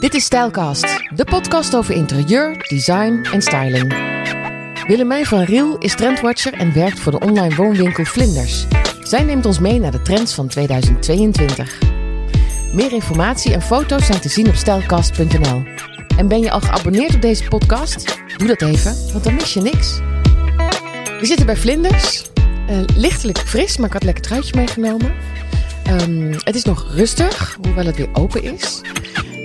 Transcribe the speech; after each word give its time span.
Dit 0.00 0.14
is 0.14 0.24
Stijlcast, 0.24 0.86
de 1.14 1.24
podcast 1.24 1.76
over 1.76 1.94
interieur, 1.94 2.66
design 2.68 3.26
en 3.32 3.42
styling. 3.42 3.94
Willemijn 4.86 5.24
van 5.26 5.42
Riel 5.42 5.78
is 5.78 5.94
trendwatcher 5.94 6.52
en 6.52 6.72
werkt 6.74 7.00
voor 7.00 7.12
de 7.12 7.18
online 7.18 7.54
woonwinkel 7.54 8.04
Vlinders. 8.04 8.66
Zij 9.02 9.22
neemt 9.22 9.46
ons 9.46 9.58
mee 9.58 9.80
naar 9.80 9.90
de 9.90 10.02
trends 10.02 10.34
van 10.34 10.48
2022. 10.48 11.78
Meer 12.72 12.92
informatie 12.92 13.52
en 13.52 13.62
foto's 13.62 14.06
zijn 14.06 14.20
te 14.20 14.28
zien 14.28 14.48
op 14.48 14.54
stijlcast.nl. 14.54 15.62
En 16.16 16.28
ben 16.28 16.40
je 16.40 16.50
al 16.50 16.60
geabonneerd 16.60 17.14
op 17.14 17.22
deze 17.22 17.48
podcast? 17.48 18.18
Doe 18.36 18.48
dat 18.48 18.62
even, 18.62 18.96
want 19.12 19.24
dan 19.24 19.34
mis 19.34 19.54
je 19.54 19.60
niks. 19.60 19.98
We 21.20 21.26
zitten 21.26 21.46
bij 21.46 21.56
Vlinders. 21.56 22.30
Uh, 22.70 22.82
lichtelijk 22.96 23.38
fris, 23.38 23.76
maar 23.76 23.86
ik 23.86 23.92
had 23.92 24.02
lekker 24.02 24.22
truitje 24.22 24.56
meegenomen. 24.56 25.12
Um, 25.90 26.32
het 26.32 26.54
is 26.54 26.64
nog 26.64 26.86
rustig, 26.94 27.58
hoewel 27.62 27.86
het 27.86 27.96
weer 27.96 28.08
open 28.12 28.42
is. 28.42 28.80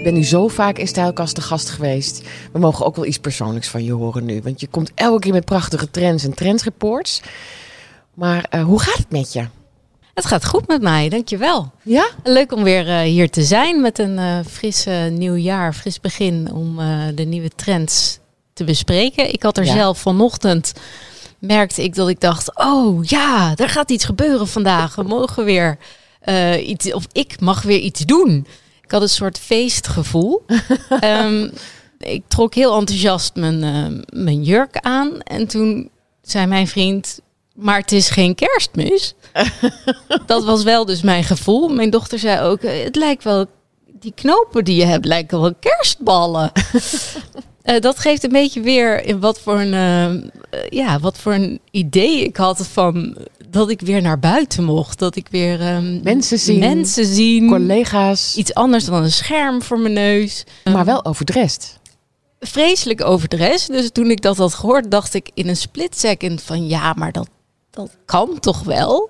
Ik 0.05 0.11
ben 0.11 0.19
nu 0.19 0.27
zo 0.27 0.47
vaak 0.47 0.77
in 0.77 0.87
Stijlkast 0.87 1.35
de 1.35 1.41
gast 1.41 1.69
geweest. 1.69 2.21
We 2.51 2.59
mogen 2.59 2.85
ook 2.85 2.95
wel 2.95 3.05
iets 3.05 3.17
persoonlijks 3.17 3.67
van 3.67 3.83
je 3.83 3.91
horen 3.91 4.25
nu. 4.25 4.41
Want 4.41 4.59
je 4.59 4.67
komt 4.67 4.91
elke 4.95 5.19
keer 5.19 5.33
met 5.33 5.45
prachtige 5.45 5.91
trends 5.91 6.23
en 6.23 6.33
trendsreports. 6.33 7.21
Maar 8.13 8.45
uh, 8.55 8.63
hoe 8.63 8.79
gaat 8.79 8.97
het 8.97 9.11
met 9.11 9.33
je? 9.33 9.47
Het 10.13 10.25
gaat 10.25 10.45
goed 10.45 10.67
met 10.67 10.81
mij, 10.81 11.09
dankjewel. 11.09 11.71
Ja? 11.83 12.09
Leuk 12.23 12.51
om 12.51 12.63
weer 12.63 12.87
uh, 12.87 12.99
hier 12.99 13.29
te 13.29 13.43
zijn 13.43 13.81
met 13.81 13.99
een 13.99 14.17
uh, 14.17 14.39
fris 14.49 14.85
nieuw 15.09 15.35
jaar, 15.35 15.73
fris 15.73 15.99
begin 15.99 16.51
om 16.53 16.77
de 17.15 17.23
nieuwe 17.23 17.49
trends 17.55 18.19
te 18.53 18.63
bespreken. 18.63 19.33
Ik 19.33 19.43
had 19.43 19.57
er 19.57 19.65
ja. 19.65 19.73
zelf 19.73 19.97
vanochtend 19.97 20.73
merkte 21.39 21.83
ik 21.83 21.95
dat 21.95 22.07
ik 22.07 22.19
dacht: 22.19 22.55
oh 22.55 23.03
ja, 23.03 23.53
er 23.55 23.69
gaat 23.69 23.91
iets 23.91 24.05
gebeuren 24.05 24.47
vandaag. 24.47 24.95
We 24.95 25.03
mogen 25.03 25.45
weer 25.45 25.77
uh, 26.25 26.67
iets, 26.67 26.93
of 26.93 27.07
ik 27.11 27.39
mag 27.39 27.61
weer 27.61 27.79
iets 27.79 28.05
doen. 28.05 28.47
Ik 28.85 28.91
had 28.91 29.01
een 29.01 29.09
soort 29.09 29.39
feestgevoel. 29.39 30.45
um, 31.03 31.51
ik 31.97 32.23
trok 32.27 32.53
heel 32.55 32.77
enthousiast 32.77 33.35
mijn, 33.35 33.63
uh, 33.63 33.99
mijn 34.23 34.43
jurk 34.43 34.77
aan. 34.77 35.21
En 35.21 35.47
toen 35.47 35.89
zei 36.21 36.45
mijn 36.45 36.67
vriend: 36.67 37.19
Maar 37.53 37.77
het 37.77 37.91
is 37.91 38.09
geen 38.09 38.35
kerstmis. 38.35 39.13
dat 40.25 40.43
was 40.43 40.63
wel 40.63 40.85
dus 40.85 41.01
mijn 41.01 41.23
gevoel. 41.23 41.69
Mijn 41.69 41.89
dochter 41.89 42.19
zei 42.19 42.41
ook: 42.41 42.61
Het 42.61 42.95
lijkt 42.95 43.23
wel, 43.23 43.45
die 43.85 44.13
knopen 44.15 44.63
die 44.63 44.75
je 44.75 44.85
hebt, 44.85 45.05
lijken 45.05 45.41
wel 45.41 45.55
kerstballen. 45.59 46.51
Uh, 47.65 47.79
dat 47.79 47.99
geeft 47.99 48.23
een 48.23 48.29
beetje 48.29 48.61
weer 48.61 49.05
in 49.05 49.19
wat 49.19 49.39
voor 49.39 49.59
een, 49.59 49.73
uh, 49.73 50.69
ja, 50.69 50.99
wat 50.99 51.17
voor 51.17 51.33
een 51.33 51.59
idee 51.71 52.23
ik 52.23 52.37
had 52.37 52.67
van 52.67 53.17
dat 53.49 53.69
ik 53.69 53.81
weer 53.81 54.01
naar 54.01 54.19
buiten 54.19 54.63
mocht. 54.63 54.99
Dat 54.99 55.15
ik 55.15 55.27
weer 55.29 55.75
um, 55.75 55.99
mensen, 56.03 56.39
zien, 56.39 56.59
mensen 56.59 57.05
zien, 57.05 57.49
collega's. 57.49 58.35
Iets 58.35 58.53
anders 58.53 58.85
dan 58.85 59.03
een 59.03 59.11
scherm 59.11 59.61
voor 59.61 59.79
mijn 59.79 59.93
neus. 59.93 60.43
Maar 60.63 60.85
wel 60.85 61.05
overdrest. 61.05 61.79
Vreselijk 62.39 63.03
overdrest. 63.03 63.67
Dus 63.67 63.91
toen 63.91 64.11
ik 64.11 64.21
dat 64.21 64.37
had 64.37 64.53
gehoord, 64.53 64.91
dacht 64.91 65.13
ik 65.13 65.29
in 65.33 65.47
een 65.47 65.57
split 65.57 65.97
second 65.97 66.41
van 66.41 66.67
ja, 66.67 66.93
maar 66.93 67.11
dat, 67.11 67.27
dat 67.69 67.89
kan 68.05 68.39
toch 68.39 68.63
wel. 68.63 69.09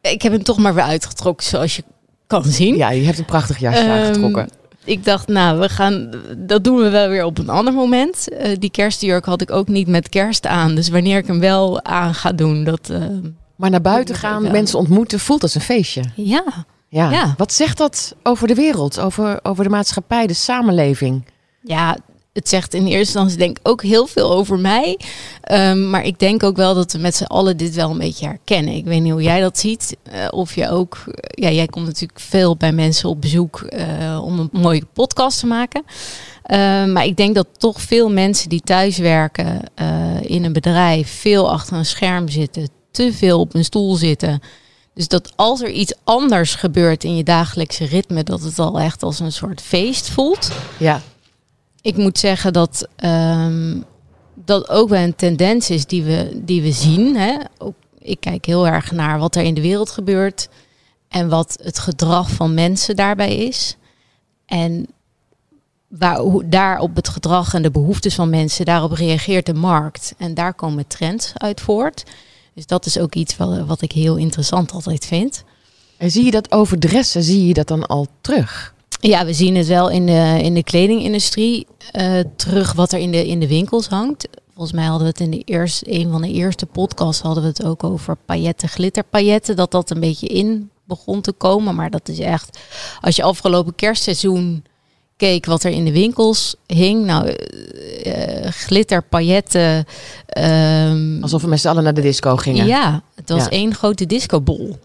Ik 0.00 0.22
heb 0.22 0.32
hem 0.32 0.42
toch 0.42 0.58
maar 0.58 0.74
weer 0.74 0.84
uitgetrokken, 0.84 1.46
zoals 1.46 1.76
je 1.76 1.84
kan 2.26 2.44
zien. 2.44 2.76
Ja, 2.76 2.90
je 2.90 3.04
hebt 3.04 3.18
een 3.18 3.24
prachtig 3.24 3.58
jasje 3.58 3.84
um, 3.84 3.90
aangetrokken 3.90 4.48
ik 4.88 5.04
dacht, 5.04 5.28
nou, 5.28 5.58
we 5.58 5.68
gaan, 5.68 6.10
dat 6.36 6.64
doen 6.64 6.76
we 6.76 6.88
wel 6.88 7.08
weer 7.08 7.24
op 7.24 7.38
een 7.38 7.48
ander 7.48 7.72
moment. 7.72 8.32
Uh, 8.32 8.56
die 8.58 8.70
kerstjurk 8.70 9.24
had 9.24 9.40
ik 9.40 9.50
ook 9.50 9.68
niet 9.68 9.86
met 9.86 10.08
kerst 10.08 10.46
aan. 10.46 10.74
Dus 10.74 10.88
wanneer 10.88 11.18
ik 11.18 11.26
hem 11.26 11.40
wel 11.40 11.84
aan 11.84 12.14
ga 12.14 12.32
doen, 12.32 12.64
dat. 12.64 12.88
Uh, 12.90 13.04
maar 13.56 13.70
naar 13.70 13.80
buiten 13.80 14.14
gaan, 14.14 14.42
mensen 14.42 14.78
ontmoeten, 14.78 15.20
voelt 15.20 15.42
als 15.42 15.54
een 15.54 15.60
feestje. 15.60 16.02
Ja. 16.14 16.44
ja. 16.88 17.10
Ja. 17.10 17.34
Wat 17.36 17.52
zegt 17.52 17.78
dat 17.78 18.14
over 18.22 18.48
de 18.48 18.54
wereld, 18.54 19.00
over, 19.00 19.40
over 19.42 19.64
de 19.64 19.70
maatschappij, 19.70 20.26
de 20.26 20.34
samenleving? 20.34 21.24
Ja, 21.62 21.96
het 22.38 22.48
zegt 22.48 22.74
in 22.74 22.86
eerste 22.86 22.98
instantie 22.98 23.38
denk 23.38 23.58
ik 23.58 23.68
ook 23.68 23.82
heel 23.82 24.06
veel 24.06 24.32
over 24.32 24.58
mij. 24.58 24.98
Um, 25.52 25.90
maar 25.90 26.04
ik 26.04 26.18
denk 26.18 26.42
ook 26.42 26.56
wel 26.56 26.74
dat 26.74 26.92
we 26.92 26.98
met 26.98 27.14
z'n 27.14 27.24
allen 27.24 27.56
dit 27.56 27.74
wel 27.74 27.90
een 27.90 27.98
beetje 27.98 28.26
herkennen. 28.26 28.74
Ik 28.74 28.84
weet 28.84 29.02
niet 29.02 29.12
hoe 29.12 29.22
jij 29.22 29.40
dat 29.40 29.58
ziet. 29.58 29.96
Uh, 30.12 30.26
of 30.30 30.54
je 30.54 30.68
ook... 30.70 31.04
Ja, 31.20 31.50
jij 31.50 31.66
komt 31.66 31.86
natuurlijk 31.86 32.20
veel 32.20 32.56
bij 32.56 32.72
mensen 32.72 33.08
op 33.08 33.20
bezoek 33.20 33.66
uh, 33.70 34.24
om 34.24 34.38
een 34.38 34.48
mooie 34.52 34.84
podcast 34.92 35.38
te 35.38 35.46
maken. 35.46 35.82
Uh, 35.86 36.56
maar 36.84 37.04
ik 37.04 37.16
denk 37.16 37.34
dat 37.34 37.46
toch 37.56 37.80
veel 37.80 38.10
mensen 38.10 38.48
die 38.48 38.60
thuis 38.60 38.98
werken 38.98 39.60
in 40.20 40.44
een 40.44 40.52
bedrijf... 40.52 41.10
veel 41.20 41.50
achter 41.50 41.76
een 41.76 41.86
scherm 41.86 42.28
zitten, 42.28 42.68
te 42.90 43.12
veel 43.12 43.40
op 43.40 43.54
een 43.54 43.64
stoel 43.64 43.94
zitten... 43.94 44.40
Dus 44.94 45.08
dat 45.08 45.32
als 45.36 45.60
er 45.60 45.70
iets 45.70 45.92
anders 46.04 46.54
gebeurt 46.54 47.04
in 47.04 47.16
je 47.16 47.22
dagelijkse 47.22 47.84
ritme, 47.84 48.22
dat 48.22 48.42
het 48.42 48.58
al 48.58 48.80
echt 48.80 49.02
als 49.02 49.20
een 49.20 49.32
soort 49.32 49.60
feest 49.60 50.08
voelt. 50.08 50.50
Ja 50.78 51.02
ik 51.80 51.96
moet 51.96 52.18
zeggen 52.18 52.52
dat 52.52 52.88
um, 53.04 53.84
dat 54.44 54.68
ook 54.68 54.88
wel 54.88 55.02
een 55.02 55.16
tendens 55.16 55.70
is 55.70 55.86
die 55.86 56.02
we, 56.02 56.40
die 56.44 56.62
we 56.62 56.72
zien. 56.72 57.16
Hè. 57.16 57.36
Ik 57.98 58.20
kijk 58.20 58.46
heel 58.46 58.66
erg 58.66 58.92
naar 58.92 59.18
wat 59.18 59.36
er 59.36 59.42
in 59.42 59.54
de 59.54 59.60
wereld 59.60 59.90
gebeurt 59.90 60.48
en 61.08 61.28
wat 61.28 61.58
het 61.62 61.78
gedrag 61.78 62.30
van 62.30 62.54
mensen 62.54 62.96
daarbij 62.96 63.36
is. 63.36 63.76
En 64.46 64.86
waar, 65.88 66.18
hoe, 66.18 66.48
daar 66.48 66.78
op 66.78 66.96
het 66.96 67.08
gedrag 67.08 67.54
en 67.54 67.62
de 67.62 67.70
behoeftes 67.70 68.14
van 68.14 68.30
mensen, 68.30 68.64
daarop 68.64 68.92
reageert 68.92 69.46
de 69.46 69.54
markt. 69.54 70.14
En 70.18 70.34
daar 70.34 70.54
komen 70.54 70.86
trends 70.86 71.32
uit 71.34 71.60
voort. 71.60 72.04
Dus 72.54 72.66
dat 72.66 72.86
is 72.86 72.98
ook 72.98 73.14
iets 73.14 73.36
wat, 73.36 73.66
wat 73.66 73.82
ik 73.82 73.92
heel 73.92 74.16
interessant 74.16 74.72
altijd 74.72 75.06
vind. 75.06 75.44
En 75.96 76.10
zie 76.10 76.24
je 76.24 76.30
dat 76.30 76.52
overdressen, 76.52 77.22
zie 77.22 77.46
je 77.46 77.54
dat 77.54 77.68
dan 77.68 77.86
al 77.86 78.06
terug? 78.20 78.74
Ja, 79.00 79.24
we 79.24 79.32
zien 79.32 79.56
het 79.56 79.66
wel 79.66 79.90
in 79.90 80.06
de, 80.06 80.38
in 80.42 80.54
de 80.54 80.62
kledingindustrie 80.62 81.66
uh, 81.96 82.20
terug 82.36 82.72
wat 82.72 82.92
er 82.92 82.98
in 82.98 83.10
de, 83.10 83.26
in 83.26 83.40
de 83.40 83.48
winkels 83.48 83.86
hangt. 83.86 84.28
Volgens 84.54 84.72
mij 84.78 84.86
hadden 84.86 85.02
we 85.02 85.12
het 85.12 85.20
in 85.20 85.30
de 85.30 85.42
eerste, 85.44 85.92
een 85.92 86.10
van 86.10 86.22
de 86.22 86.32
eerste 86.32 86.66
podcasts 86.66 87.22
hadden 87.22 87.42
we 87.42 87.48
het 87.48 87.64
ook 87.64 87.84
over 87.84 88.16
pailletten, 88.24 88.68
glitterpailletten. 88.68 89.56
Dat 89.56 89.70
dat 89.70 89.90
een 89.90 90.00
beetje 90.00 90.26
in 90.26 90.70
begon 90.84 91.20
te 91.20 91.32
komen. 91.32 91.74
Maar 91.74 91.90
dat 91.90 92.08
is 92.08 92.18
echt, 92.18 92.58
als 93.00 93.16
je 93.16 93.22
afgelopen 93.22 93.74
kerstseizoen 93.74 94.64
keek 95.16 95.46
wat 95.46 95.64
er 95.64 95.70
in 95.70 95.84
de 95.84 95.92
winkels 95.92 96.56
hing. 96.66 97.04
Nou, 97.04 97.36
uh, 98.06 98.46
glitter, 98.46 99.02
pailletten. 99.02 99.86
Um, 100.38 101.22
Alsof 101.22 101.42
we 101.42 101.48
met 101.48 101.60
z'n 101.60 101.68
allen 101.68 101.82
naar 101.82 101.94
de 101.94 102.00
disco 102.00 102.36
gingen. 102.36 102.66
Ja, 102.66 103.02
het 103.14 103.28
was 103.28 103.44
ja. 103.44 103.50
één 103.50 103.74
grote 103.74 104.06
discobol. 104.06 104.78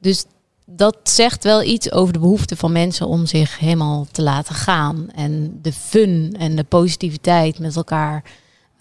Dus 0.00 0.24
dat 0.70 0.96
zegt 1.02 1.44
wel 1.44 1.62
iets 1.62 1.92
over 1.92 2.12
de 2.12 2.18
behoefte 2.18 2.56
van 2.56 2.72
mensen 2.72 3.06
om 3.06 3.26
zich 3.26 3.58
helemaal 3.58 4.06
te 4.10 4.22
laten 4.22 4.54
gaan. 4.54 5.08
En 5.14 5.58
de 5.62 5.72
fun 5.72 6.34
en 6.38 6.56
de 6.56 6.64
positiviteit 6.64 7.58
met 7.58 7.76
elkaar 7.76 8.24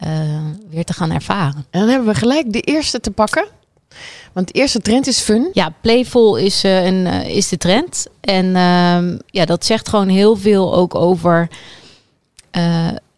uh, 0.05 0.09
weer 0.69 0.83
te 0.83 0.93
gaan 0.93 1.11
ervaren. 1.11 1.65
En 1.69 1.79
dan 1.79 1.89
hebben 1.89 2.07
we 2.07 2.15
gelijk 2.15 2.53
de 2.53 2.61
eerste 2.61 2.99
te 2.99 3.11
pakken. 3.11 3.47
Want 4.33 4.47
de 4.47 4.53
eerste 4.53 4.79
trend 4.79 5.07
is 5.07 5.19
fun. 5.19 5.49
Ja, 5.53 5.73
playful 5.81 6.35
is, 6.35 6.63
uh, 6.63 6.85
een, 6.85 7.05
uh, 7.05 7.35
is 7.35 7.47
de 7.47 7.57
trend. 7.57 8.07
En 8.21 8.45
uh, 8.45 9.17
ja, 9.27 9.45
dat 9.45 9.65
zegt 9.65 9.89
gewoon 9.89 10.09
heel 10.09 10.35
veel 10.35 10.75
ook 10.75 10.95
over. 10.95 11.47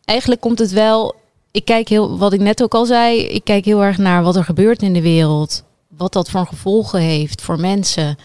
eigenlijk 0.06 0.42
komt 0.42 0.60
het 0.60 0.72
wel. 0.72 1.16
Ik 1.52 1.66
kijk 1.66 1.90
heel, 1.90 2.18
wat 2.18 2.34
ik 2.34 2.40
net 2.40 2.64
ook 2.64 2.74
al 2.74 2.86
zei, 2.86 3.20
ik 3.20 3.44
kijk 3.44 3.66
heel 3.66 3.84
erg 3.84 3.98
naar 3.98 4.24
wat 4.24 4.36
er 4.36 4.44
gebeurt 4.44 4.82
in 4.82 4.94
de 4.94 5.02
wereld. 5.02 5.64
Wat 5.88 6.14
dat 6.14 6.30
voor 6.30 6.46
gevolgen 6.46 7.00
heeft 7.00 7.42
voor 7.42 7.60
mensen. 7.60 8.18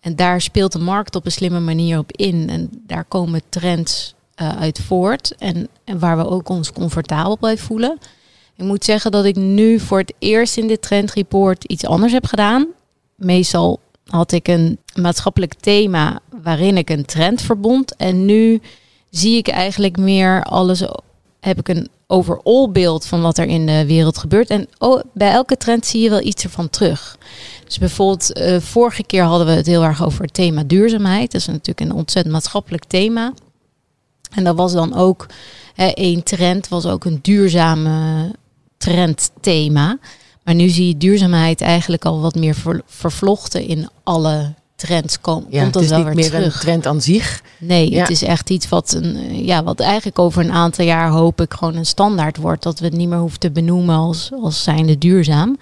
En 0.00 0.16
daar 0.16 0.40
speelt 0.40 0.72
de 0.72 0.78
markt 0.78 1.16
op 1.16 1.24
een 1.24 1.32
slimme 1.32 1.60
manier 1.60 1.98
op 1.98 2.12
in. 2.12 2.48
En 2.48 2.70
daar 2.86 3.04
komen 3.04 3.42
trends 3.48 4.14
uh, 4.42 4.48
uit 4.60 4.78
voort. 4.78 5.34
En, 5.38 5.68
waar 5.98 6.16
we 6.16 6.28
ook 6.28 6.48
ons 6.48 6.72
comfortabel 6.72 7.36
bij 7.40 7.58
voelen. 7.58 7.98
Ik 8.56 8.64
moet 8.64 8.84
zeggen 8.84 9.10
dat 9.10 9.24
ik 9.24 9.36
nu 9.36 9.80
voor 9.80 9.98
het 9.98 10.14
eerst 10.18 10.56
in 10.56 10.68
dit 10.68 10.82
trendreport 10.82 11.64
iets 11.64 11.86
anders 11.86 12.12
heb 12.12 12.26
gedaan. 12.26 12.66
Meestal 13.14 13.80
had 14.06 14.32
ik 14.32 14.48
een 14.48 14.78
maatschappelijk 14.94 15.54
thema 15.54 16.20
waarin 16.42 16.76
ik 16.76 16.90
een 16.90 17.04
trend 17.04 17.42
verbond. 17.42 17.96
En 17.96 18.24
nu 18.24 18.60
zie 19.10 19.36
ik 19.36 19.48
eigenlijk 19.48 19.96
meer 19.96 20.42
alles. 20.42 20.82
Heb 21.40 21.58
ik 21.58 21.68
een 21.68 21.88
overall 22.06 22.68
beeld 22.70 23.06
van 23.06 23.20
wat 23.20 23.38
er 23.38 23.46
in 23.46 23.66
de 23.66 23.86
wereld 23.86 24.18
gebeurt. 24.18 24.50
En 24.50 24.68
oh, 24.78 25.00
bij 25.12 25.30
elke 25.30 25.56
trend 25.56 25.86
zie 25.86 26.00
je 26.02 26.10
wel 26.10 26.20
iets 26.20 26.44
ervan 26.44 26.70
terug. 26.70 27.18
Dus 27.70 27.78
bijvoorbeeld, 27.78 28.38
uh, 28.38 28.60
vorige 28.60 29.02
keer 29.02 29.22
hadden 29.22 29.46
we 29.46 29.52
het 29.52 29.66
heel 29.66 29.84
erg 29.84 30.04
over 30.04 30.22
het 30.22 30.34
thema 30.34 30.62
duurzaamheid. 30.62 31.32
Dat 31.32 31.40
is 31.40 31.46
natuurlijk 31.46 31.80
een 31.80 31.92
ontzettend 31.92 32.34
maatschappelijk 32.34 32.84
thema. 32.84 33.32
En 34.34 34.44
dat 34.44 34.56
was 34.56 34.72
dan 34.72 34.94
ook 34.94 35.26
één 35.76 36.22
trend, 36.22 36.68
was 36.68 36.86
ook 36.86 37.04
een 37.04 37.18
duurzame 37.22 38.30
trendthema. 38.76 39.98
Maar 40.44 40.54
nu 40.54 40.68
zie 40.68 40.88
je 40.88 40.96
duurzaamheid 40.96 41.60
eigenlijk 41.60 42.04
al 42.04 42.20
wat 42.20 42.34
meer 42.34 42.54
ver, 42.54 42.82
vervlochten 42.86 43.66
in 43.66 43.88
alle 44.02 44.54
trends 44.76 45.20
komen. 45.20 45.46
Ja, 45.50 45.60
komt 45.60 45.72
dat 45.72 45.82
het 45.82 45.90
is 45.92 45.96
niet 45.96 46.32
meer 46.32 46.34
een 46.42 46.50
trend 46.50 46.86
aan 46.86 47.00
zich. 47.00 47.42
Nee, 47.58 47.90
ja. 47.90 48.00
het 48.00 48.10
is 48.10 48.22
echt 48.22 48.50
iets 48.50 48.68
wat, 48.68 48.92
een, 48.92 49.44
ja, 49.44 49.62
wat 49.62 49.80
eigenlijk 49.80 50.18
over 50.18 50.44
een 50.44 50.52
aantal 50.52 50.84
jaar 50.84 51.10
hoop 51.10 51.40
ik 51.40 51.52
gewoon 51.54 51.76
een 51.76 51.86
standaard 51.86 52.36
wordt. 52.36 52.62
Dat 52.62 52.78
we 52.78 52.84
het 52.84 52.96
niet 52.96 53.08
meer 53.08 53.18
hoeven 53.18 53.38
te 53.38 53.50
benoemen 53.50 53.96
als, 53.96 54.30
als 54.42 54.62
zijnde 54.62 54.98
duurzaam. 54.98 55.58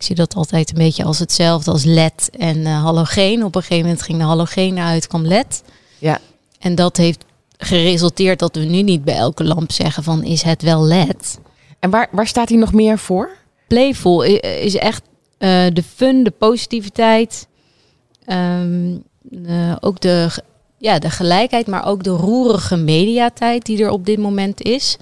Ik 0.00 0.06
zie 0.06 0.14
dat 0.14 0.34
altijd 0.34 0.70
een 0.70 0.84
beetje 0.84 1.04
als 1.04 1.18
hetzelfde 1.18 1.70
als 1.70 1.84
LED 1.84 2.30
en 2.38 2.56
uh, 2.56 2.82
halogeen. 2.82 3.44
Op 3.44 3.54
een 3.54 3.62
gegeven 3.62 3.84
moment 3.84 4.02
ging 4.02 4.18
de 4.18 4.24
halogeen 4.24 4.78
uit, 4.78 5.06
kwam 5.06 5.26
LED. 5.26 5.62
Ja. 5.98 6.18
En 6.58 6.74
dat 6.74 6.96
heeft 6.96 7.24
geresulteerd 7.56 8.38
dat 8.38 8.54
we 8.54 8.64
nu 8.64 8.82
niet 8.82 9.04
bij 9.04 9.14
elke 9.14 9.44
lamp 9.44 9.72
zeggen 9.72 10.02
van 10.02 10.24
is 10.24 10.42
het 10.42 10.62
wel 10.62 10.82
LED. 10.82 11.38
En 11.78 11.90
waar, 11.90 12.08
waar 12.12 12.26
staat 12.26 12.48
hij 12.48 12.58
nog 12.58 12.72
meer 12.72 12.98
voor? 12.98 13.30
Playful 13.68 14.22
is 14.22 14.76
echt 14.76 15.02
eh, 15.38 15.66
de 15.72 15.82
fun, 15.82 16.22
de 16.22 16.30
positiviteit. 16.30 17.46
ehm, 18.24 18.96
eh, 19.44 19.76
ook 19.80 20.00
de, 20.00 20.30
ja, 20.78 20.98
de 20.98 21.10
gelijkheid, 21.10 21.66
maar 21.66 21.86
ook 21.86 22.02
de 22.02 22.10
roerige 22.10 22.76
mediatijd 22.76 23.64
die 23.64 23.82
er 23.82 23.90
op 23.90 24.06
dit 24.06 24.18
moment 24.18 24.62
is. 24.62 24.96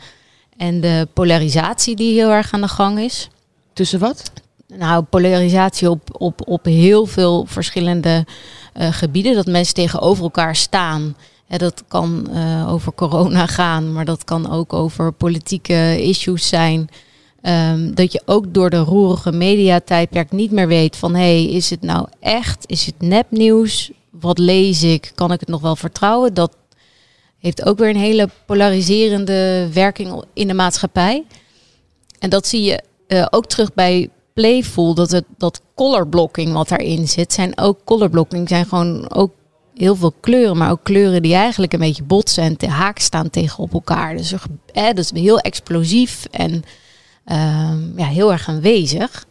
En 0.56 0.80
de 0.80 1.08
polarisatie 1.12 1.96
die 1.96 2.12
heel 2.12 2.30
erg 2.30 2.52
aan 2.52 2.60
de 2.60 2.68
gang 2.68 2.98
is. 2.98 3.28
Tussen 3.72 3.98
wat? 3.98 4.30
Nou, 4.76 5.02
polarisatie 5.02 5.90
op, 5.90 6.20
op, 6.20 6.48
op 6.48 6.64
heel 6.64 7.06
veel 7.06 7.46
verschillende 7.46 8.26
eh, 8.72 8.92
gebieden. 8.92 9.34
Dat 9.34 9.46
mensen 9.46 9.74
tegenover 9.74 10.24
elkaar 10.24 10.56
staan. 10.56 11.16
Dat 11.46 11.84
kan 11.88 12.28
eh, 12.32 12.72
over 12.72 12.94
corona 12.94 13.46
gaan, 13.46 13.92
maar 13.92 14.04
dat 14.04 14.24
kan 14.24 14.50
ook 14.50 14.72
over 14.72 15.12
politieke 15.12 16.02
issues 16.02 16.48
zijn. 16.48 16.88
Ehm, 17.40 17.94
dat 17.94 18.12
je 18.12 18.22
ook 18.24 18.54
door 18.54 18.70
de 18.70 18.78
roerige 18.78 19.32
mediatijdperk 19.32 20.32
niet 20.32 20.50
meer 20.50 20.68
weet 20.68 20.96
van... 20.96 21.14
hé, 21.14 21.20
hey, 21.20 21.44
is 21.44 21.70
het 21.70 21.82
nou 21.82 22.06
echt? 22.20 22.64
Is 22.66 22.86
het 22.86 23.00
nepnieuws? 23.00 23.90
Wat 24.10 24.38
lees 24.38 24.82
ik? 24.82 25.12
Kan 25.14 25.32
ik 25.32 25.40
het 25.40 25.48
nog 25.48 25.60
wel 25.60 25.76
vertrouwen? 25.76 26.34
Dat 26.34 26.56
heeft 27.38 27.64
ook 27.64 27.78
weer 27.78 27.88
een 27.88 27.96
hele 27.96 28.28
polariserende 28.46 29.68
werking 29.72 30.24
in 30.34 30.48
de 30.48 30.54
maatschappij. 30.54 31.24
En 32.18 32.30
dat 32.30 32.46
zie 32.46 32.62
je 32.62 32.82
eh, 33.06 33.26
ook 33.30 33.46
terug 33.46 33.74
bij 33.74 34.10
Playful. 34.38 34.94
Dat, 34.94 35.10
het, 35.10 35.24
dat 35.36 35.60
colorblocking 35.74 36.52
wat 36.52 36.68
daarin 36.68 37.08
zit, 37.08 37.32
zijn 37.32 37.58
ook 37.58 37.78
colorblocking. 37.84 38.48
Zijn 38.48 38.66
gewoon 38.66 39.14
ook 39.14 39.30
heel 39.74 39.96
veel 39.96 40.14
kleuren, 40.20 40.56
maar 40.56 40.70
ook 40.70 40.82
kleuren 40.82 41.22
die 41.22 41.34
eigenlijk 41.34 41.72
een 41.72 41.78
beetje 41.78 42.02
botsen 42.02 42.42
en 42.42 42.56
te 42.56 42.68
haak 42.68 42.98
staan 42.98 43.30
tegen 43.30 43.58
op 43.58 43.72
elkaar. 43.72 44.16
Dus 44.16 44.32
eh, 44.72 44.86
dat 44.86 44.98
is 44.98 45.10
heel 45.10 45.38
explosief 45.38 46.26
en 46.30 46.62
ehm, 47.24 47.98
ja, 47.98 48.06
heel 48.06 48.32
erg 48.32 48.48
aanwezig. 48.48 49.26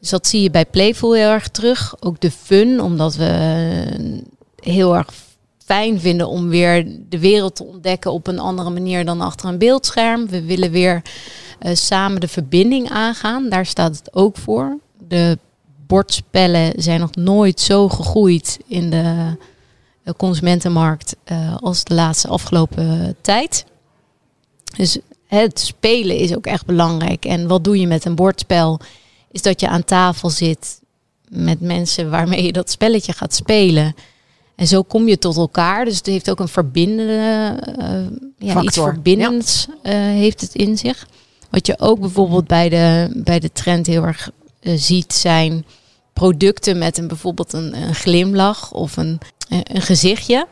Dus 0.00 0.10
dat 0.10 0.26
zie 0.26 0.42
je 0.42 0.50
bij 0.50 0.66
Playful 0.66 1.14
heel 1.14 1.30
erg 1.30 1.48
terug. 1.48 1.96
Ook 2.00 2.20
de 2.20 2.30
fun, 2.30 2.80
omdat 2.80 3.16
we 3.16 3.26
eh, 3.26 4.72
heel 4.72 4.96
erg 4.96 5.08
fijn 5.64 6.00
vinden 6.00 6.28
om 6.28 6.48
weer 6.48 6.86
de 7.08 7.18
wereld 7.18 7.56
te 7.56 7.64
ontdekken 7.64 8.12
op 8.12 8.26
een 8.26 8.38
andere 8.38 8.70
manier 8.70 9.04
dan 9.04 9.20
achter 9.20 9.48
een 9.48 9.58
beeldscherm. 9.58 10.28
We 10.28 10.44
willen 10.44 10.70
weer 10.70 11.02
samen 11.72 12.20
de 12.20 12.28
verbinding 12.28 12.90
aangaan. 12.90 13.48
Daar 13.48 13.66
staat 13.66 13.96
het 13.96 14.14
ook 14.14 14.36
voor. 14.36 14.78
De 15.08 15.38
bordspellen 15.86 16.72
zijn 16.76 17.00
nog 17.00 17.14
nooit 17.14 17.60
zo 17.60 17.88
gegroeid 17.88 18.58
in 18.66 18.90
de 18.90 19.36
eh, 20.02 20.14
consumentenmarkt 20.16 21.16
eh, 21.24 21.56
als 21.56 21.84
de 21.84 21.94
laatste 21.94 22.28
afgelopen 22.28 23.16
tijd. 23.20 23.64
Dus 24.76 24.98
het 25.26 25.60
spelen 25.60 26.16
is 26.16 26.36
ook 26.36 26.46
echt 26.46 26.66
belangrijk. 26.66 27.24
En 27.24 27.48
wat 27.48 27.64
doe 27.64 27.80
je 27.80 27.86
met 27.86 28.04
een 28.04 28.14
bordspel? 28.14 28.80
Is 29.30 29.42
dat 29.42 29.60
je 29.60 29.68
aan 29.68 29.84
tafel 29.84 30.30
zit 30.30 30.80
met 31.28 31.60
mensen 31.60 32.10
waarmee 32.10 32.44
je 32.44 32.52
dat 32.52 32.70
spelletje 32.70 33.12
gaat 33.12 33.34
spelen. 33.34 33.94
En 34.54 34.66
zo 34.66 34.82
kom 34.82 35.08
je 35.08 35.18
tot 35.18 35.36
elkaar. 35.36 35.84
Dus 35.84 35.96
het 35.96 36.06
heeft 36.06 36.30
ook 36.30 36.40
een 36.40 36.48
verbindende, 36.48 37.58
eh, 37.78 38.48
ja, 38.48 38.62
iets 38.62 38.76
verbindends 38.76 39.66
eh, 39.82 39.92
heeft 39.94 40.40
het 40.40 40.54
in 40.54 40.78
zich. 40.78 41.06
Wat 41.54 41.66
je 41.66 41.78
ook 41.78 42.00
bijvoorbeeld 42.00 42.46
bij 42.46 42.68
de, 42.68 43.10
bij 43.24 43.38
de 43.40 43.52
trend 43.52 43.86
heel 43.86 44.02
erg 44.02 44.30
eh, 44.60 44.72
ziet 44.76 45.12
zijn 45.12 45.64
producten 46.12 46.78
met 46.78 46.98
een, 46.98 47.08
bijvoorbeeld 47.08 47.52
een, 47.52 47.94
glimlach 47.94 48.72
of 48.72 48.96
een, 48.96 49.18
een 49.48 49.62
een 49.74 49.82
gezichtje. 49.82 50.46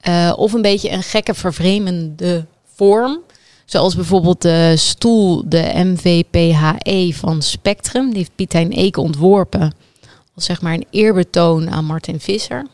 Eh, 0.00 0.32
of 0.36 0.52
een 0.52 0.62
beetje 0.62 0.90
een 0.90 1.02
gekke 1.02 1.34
vervreemdende 1.34 2.46
vorm. 2.74 3.20
Zoals 3.64 3.94
bijvoorbeeld 3.94 4.42
de 4.42 4.74
stoel, 4.76 5.48
de 5.48 5.70
MVPHE 5.74 7.10
van 7.14 7.42
Spectrum. 7.42 8.08
Die 8.08 8.18
heeft 8.18 8.34
Pietijn 8.34 8.72
Eke 8.72 9.00
ontworpen. 9.00 9.74
Als 10.34 10.44
zeg 10.44 10.62
maar 10.62 10.74
een 10.74 10.86
eerbetoon 10.90 11.70
aan 11.70 11.84
Martin 11.84 12.20
Visser. 12.20 12.66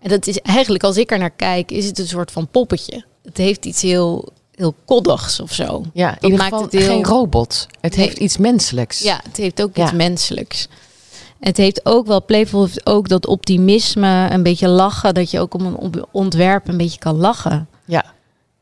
En 0.00 0.08
dat 0.08 0.26
is 0.26 0.40
eigenlijk, 0.40 0.84
als 0.84 0.96
ik 0.96 1.10
er 1.10 1.18
naar 1.18 1.30
kijk, 1.30 1.70
is 1.70 1.86
het 1.86 1.98
een 1.98 2.08
soort 2.08 2.30
van 2.30 2.48
poppetje. 2.48 3.04
Het 3.22 3.36
heeft 3.36 3.64
iets 3.64 3.82
heel, 3.82 4.28
heel 4.60 4.74
koddigs 4.84 5.40
of 5.40 5.52
zo. 5.52 5.84
Ja, 5.92 6.10
Dat 6.12 6.22
ieder 6.22 6.38
maakt 6.38 6.50
geval 6.50 6.64
het 6.66 6.72
heel- 6.74 6.86
geen 6.86 7.04
robot. 7.04 7.66
Het 7.80 7.96
Nee. 7.96 8.04
heeft 8.06 8.18
iets 8.18 8.36
menselijks. 8.36 8.98
Ja, 8.98 9.20
het 9.22 9.36
heeft 9.36 9.62
ook 9.62 9.76
Ja. 9.76 9.82
iets 9.82 9.92
menselijks. 9.92 10.68
Het 11.40 11.56
heeft 11.56 11.80
ook 11.86 12.06
wel, 12.06 12.24
Playful 12.24 12.62
heeft 12.64 12.86
ook 12.86 13.08
dat 13.08 13.26
optimisme, 13.26 14.28
een 14.30 14.42
beetje 14.42 14.68
lachen, 14.68 15.14
dat 15.14 15.30
je 15.30 15.40
ook 15.40 15.54
om 15.54 15.66
een 15.66 16.04
ontwerp 16.10 16.68
een 16.68 16.76
beetje 16.76 16.98
kan 16.98 17.16
lachen. 17.16 17.68
Ja. 17.84 18.04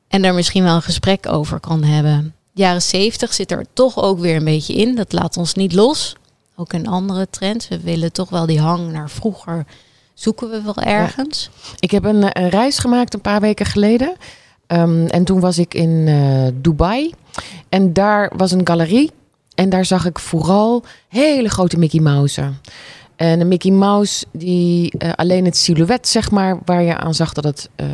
En 0.08 0.22
daar 0.22 0.34
misschien 0.34 0.62
wel 0.64 0.74
een 0.74 0.82
gesprek 0.82 1.26
over 1.28 1.60
kan 1.60 1.82
hebben. 1.82 2.34
Jaren 2.54 2.82
zeventig 2.82 3.34
zit 3.34 3.50
er 3.50 3.64
toch 3.72 3.96
ook 4.02 4.18
weer 4.18 4.36
een 4.36 4.44
beetje 4.44 4.74
in. 4.74 4.94
Dat 4.94 5.12
laat 5.12 5.36
ons 5.36 5.54
niet 5.54 5.72
los. 5.72 6.14
Ook 6.56 6.72
in 6.72 6.86
andere 6.86 7.26
trends. 7.30 7.68
We 7.68 7.80
willen 7.80 8.12
toch 8.12 8.28
wel 8.30 8.46
die 8.46 8.60
hang 8.60 8.92
naar 8.92 9.10
vroeger. 9.10 9.66
Zoeken 10.14 10.50
we 10.50 10.62
wel 10.62 10.76
ergens. 10.76 11.50
Ik 11.78 11.90
heb 11.90 12.04
een, 12.04 12.22
eh, 12.22 12.42
een 12.44 12.50
reis 12.50 12.78
gemaakt 12.78 13.14
een 13.14 13.20
paar 13.20 13.40
weken 13.40 13.66
geleden. 13.66 14.16
Ehm, 14.69 15.06
en 15.06 15.25
toen 15.25 15.41
was 15.41 15.59
ik 15.59 15.75
in 15.75 16.05
eh, 16.06 16.53
Dubai. 16.55 17.12
En 17.69 17.93
daar 17.93 18.32
was 18.37 18.53
een 18.53 18.67
galerie. 18.67 19.11
En 19.55 19.69
daar 19.69 19.85
zag 19.85 20.06
ik 20.06 20.19
vooral 20.19 20.85
hele 21.09 21.49
grote 21.49 21.79
Mickey 21.79 22.00
Mouse'en. 22.00 22.59
En 23.17 23.41
een 23.41 23.49
Mickey 23.49 23.70
Mouse 23.70 24.25
die 24.32 24.99
eh, 24.99 25.12
alleen 25.12 25.44
het 25.44 25.56
silhouet, 25.56 26.09
zeg 26.09 26.31
maar, 26.31 26.59
waar 26.65 26.82
je 26.82 26.97
aan 26.97 27.15
zag 27.15 27.32
dat 27.32 27.44
het 27.44 27.69
eh, 27.76 27.87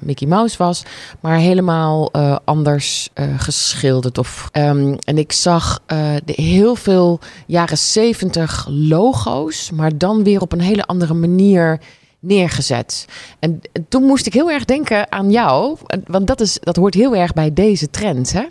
Mickey 0.00 0.28
Mouse 0.28 0.58
was, 0.58 0.82
maar 1.20 1.36
helemaal 1.36 2.12
anders 2.44 3.08
geschilderd. 3.36 4.18
Of, 4.18 4.48
ehm, 4.52 4.94
en 5.04 5.18
ik 5.18 5.32
zag 5.32 5.80
de, 6.24 6.32
heel 6.42 6.74
veel 6.74 7.20
jaren 7.46 7.78
zeventig 7.78 8.66
logo's, 8.70 9.70
maar 9.70 9.98
dan 9.98 10.24
weer 10.24 10.40
op 10.40 10.52
een 10.52 10.60
hele 10.60 10.84
andere 10.84 11.14
manier 11.14 11.80
neergezet. 12.22 13.06
En 13.38 13.60
toen 13.88 14.02
moest 14.02 14.26
ik 14.26 14.32
heel 14.32 14.50
erg 14.50 14.64
denken 14.64 15.12
aan 15.12 15.30
jou, 15.30 15.76
want 16.06 16.26
dat, 16.26 16.40
is, 16.40 16.58
dat 16.60 16.76
hoort 16.76 16.94
heel 16.94 17.16
erg 17.16 17.32
bij 17.32 17.52
deze 17.52 17.90
trend, 17.90 18.32
hè? 18.32 18.44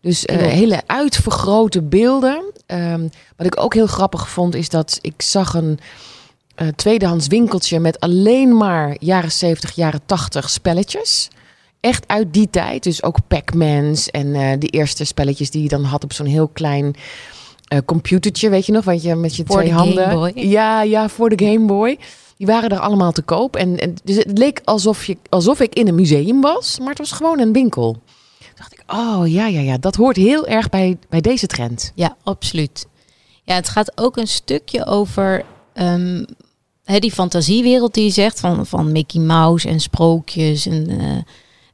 Dus 0.00 0.24
eh, 0.24 0.36
hele 0.36 0.82
uitvergrote 0.86 1.82
beelden. 1.82 2.52
Ehm, 2.66 3.08
wat 3.36 3.46
ik 3.46 3.60
ook 3.60 3.74
heel 3.74 3.86
grappig 3.86 4.30
vond, 4.30 4.54
is 4.54 4.68
dat 4.68 4.98
ik 5.00 5.22
zag 5.22 5.54
een 5.54 5.78
eh, 6.54 6.68
tweedehands 6.68 7.26
winkeltje 7.26 7.80
met 7.80 8.00
alleen 8.00 8.56
maar 8.56 8.96
jaren 9.00 9.32
70, 9.32 9.74
jaren 9.74 10.00
80 10.06 10.50
spelletjes. 10.50 11.28
Echt 11.80 12.04
uit 12.08 12.32
die 12.32 12.50
tijd. 12.50 12.82
Dus 12.82 13.02
ook 13.02 13.18
Pac-Mans 13.28 14.10
en 14.10 14.34
eh 14.34 14.58
de 14.58 14.66
eerste 14.66 15.04
spelletjes 15.04 15.50
die 15.50 15.62
je 15.62 15.68
dan 15.68 15.84
had 15.84 16.04
op 16.04 16.12
zo'n 16.12 16.26
heel 16.26 16.48
klein 16.48 16.94
eh, 17.68 17.78
computertje, 17.84 18.48
weet 18.48 18.66
je 18.66 18.72
nog, 18.72 18.84
wat 18.84 19.02
je 19.02 19.14
met 19.14 19.36
je 19.36 19.42
Voor 19.46 19.56
twee 19.56 19.68
de 19.68 19.74
handen. 19.74 20.04
Game 20.04 20.14
Boy. 20.14 20.32
Ja, 20.34 20.82
ja, 20.82 21.08
voor 21.08 21.36
de 21.36 21.44
Game 21.44 21.66
Boy. 21.66 21.98
Die 22.36 22.46
waren 22.46 22.70
er 22.70 22.78
allemaal 22.78 23.12
te 23.12 23.22
koop. 23.22 23.56
En, 23.56 23.78
en 23.78 23.94
dus 24.04 24.16
het 24.16 24.38
leek 24.38 24.60
alsof, 24.64 25.04
je, 25.04 25.16
alsof 25.28 25.60
ik 25.60 25.74
in 25.74 25.88
een 25.88 25.94
museum 25.94 26.40
was, 26.40 26.78
maar 26.78 26.88
het 26.88 26.98
was 26.98 27.12
gewoon 27.12 27.38
een 27.38 27.52
winkel. 27.52 27.92
Toen 28.38 28.48
dacht 28.54 28.72
ik, 28.72 28.82
oh 28.86 29.28
ja, 29.28 29.46
ja, 29.46 29.60
ja, 29.60 29.78
dat 29.78 29.94
hoort 29.94 30.16
heel 30.16 30.46
erg 30.46 30.68
bij, 30.68 30.98
bij 31.08 31.20
deze 31.20 31.46
trend. 31.46 31.92
Ja, 31.94 32.16
absoluut. 32.22 32.86
Ja, 33.44 33.54
het 33.54 33.68
gaat 33.68 33.92
ook 33.94 34.16
een 34.16 34.28
stukje 34.28 34.86
over 34.86 35.44
ehm, 35.72 36.24
die 36.84 37.12
fantasiewereld 37.12 37.94
die 37.94 38.04
je 38.04 38.10
zegt 38.10 38.40
van, 38.40 38.66
van 38.66 38.92
Mickey 38.92 39.20
Mouse 39.20 39.68
en 39.68 39.80
sprookjes 39.80 40.66
en 40.66 40.88
eh 40.88 41.16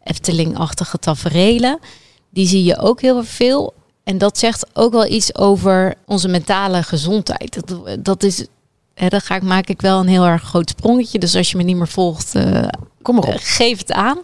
Efteling-achtige 0.04 0.98
taferelen. 0.98 1.78
Die 2.30 2.46
zie 2.46 2.64
je 2.64 2.78
ook 2.78 3.00
heel 3.00 3.24
veel. 3.24 3.74
En 4.04 4.18
dat 4.18 4.38
zegt 4.38 4.66
ook 4.72 4.92
wel 4.92 5.06
iets 5.06 5.34
over 5.34 5.94
onze 6.06 6.28
mentale 6.28 6.82
gezondheid. 6.82 7.68
Dat, 7.68 8.04
dat 8.04 8.22
is, 8.22 8.46
hè, 8.94 9.08
dan 9.08 9.20
ga 9.20 9.34
ik, 9.36 9.42
maak 9.42 9.68
ik 9.68 9.80
wel 9.80 10.00
een 10.00 10.08
heel 10.08 10.24
erg 10.24 10.42
groot 10.42 10.68
sprongetje. 10.70 11.18
Dus 11.18 11.36
als 11.36 11.50
je 11.50 11.56
me 11.56 11.62
niet 11.62 11.76
meer 11.76 11.88
volgt, 11.88 12.34
eh, 12.34 12.68
Kom 13.02 13.14
maar 13.14 13.24
eh, 13.24 13.34
op. 13.34 13.40
geef 13.42 13.78
het 13.78 13.92
aan. 13.92 14.18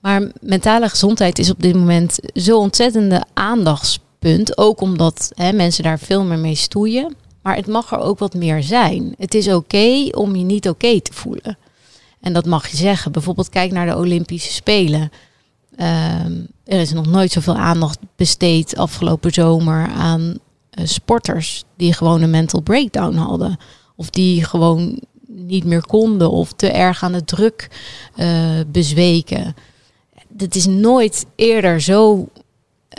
Maar 0.00 0.30
mentale 0.40 0.88
gezondheid 0.88 1.38
is 1.38 1.50
op 1.50 1.62
dit 1.62 1.74
moment 1.74 2.18
zo'n 2.32 2.60
ontzettende 2.62 3.24
aandachtspunt. 3.34 4.58
Ook 4.58 4.80
omdat 4.80 5.32
hè, 5.34 5.52
mensen 5.52 5.82
daar 5.84 5.98
veel 5.98 6.24
meer 6.24 6.38
mee 6.38 6.54
stoeien. 6.54 7.14
Maar 7.42 7.56
het 7.56 7.66
mag 7.66 7.92
er 7.92 7.98
ook 7.98 8.18
wat 8.18 8.34
meer 8.34 8.62
zijn. 8.62 9.14
Het 9.18 9.34
is 9.34 9.48
oké 9.48 10.08
om 10.10 10.36
je 10.36 10.44
niet 10.44 10.68
oké 10.68 11.00
te 11.00 11.12
voelen. 11.12 11.58
En 12.20 12.32
dat 12.32 12.46
mag 12.46 12.68
je 12.68 12.76
zeggen. 12.76 13.12
Bijvoorbeeld 13.12 13.48
kijk 13.48 13.72
naar 13.72 13.86
de 13.86 13.96
Olympische 13.96 14.52
Spelen. 14.52 15.10
Ehm, 15.80 16.32
er 16.64 16.80
is 16.80 16.92
nog 16.92 17.06
nooit 17.06 17.32
zoveel 17.32 17.56
aandacht 17.56 17.98
besteed 18.16 18.76
afgelopen 18.76 19.32
zomer 19.32 19.88
aan 19.88 20.38
eh, 20.70 20.86
sporters 20.86 21.64
die 21.76 21.92
gewoon 21.92 22.22
een 22.22 22.30
mental 22.30 22.60
breakdown 22.60 23.16
hadden. 23.16 23.58
Of 23.96 24.10
die 24.10 24.44
gewoon 24.44 25.00
niet 25.26 25.64
meer 25.64 25.86
konden 25.86 26.30
of 26.30 26.52
te 26.52 26.68
erg 26.68 27.02
aan 27.02 27.12
de 27.12 27.24
druk 27.24 27.68
eh, 28.16 28.28
bezweken. 28.66 29.54
Dit 30.28 30.54
is 30.54 30.66
nooit 30.66 31.26
eerder 31.34 31.80
zo 31.80 32.28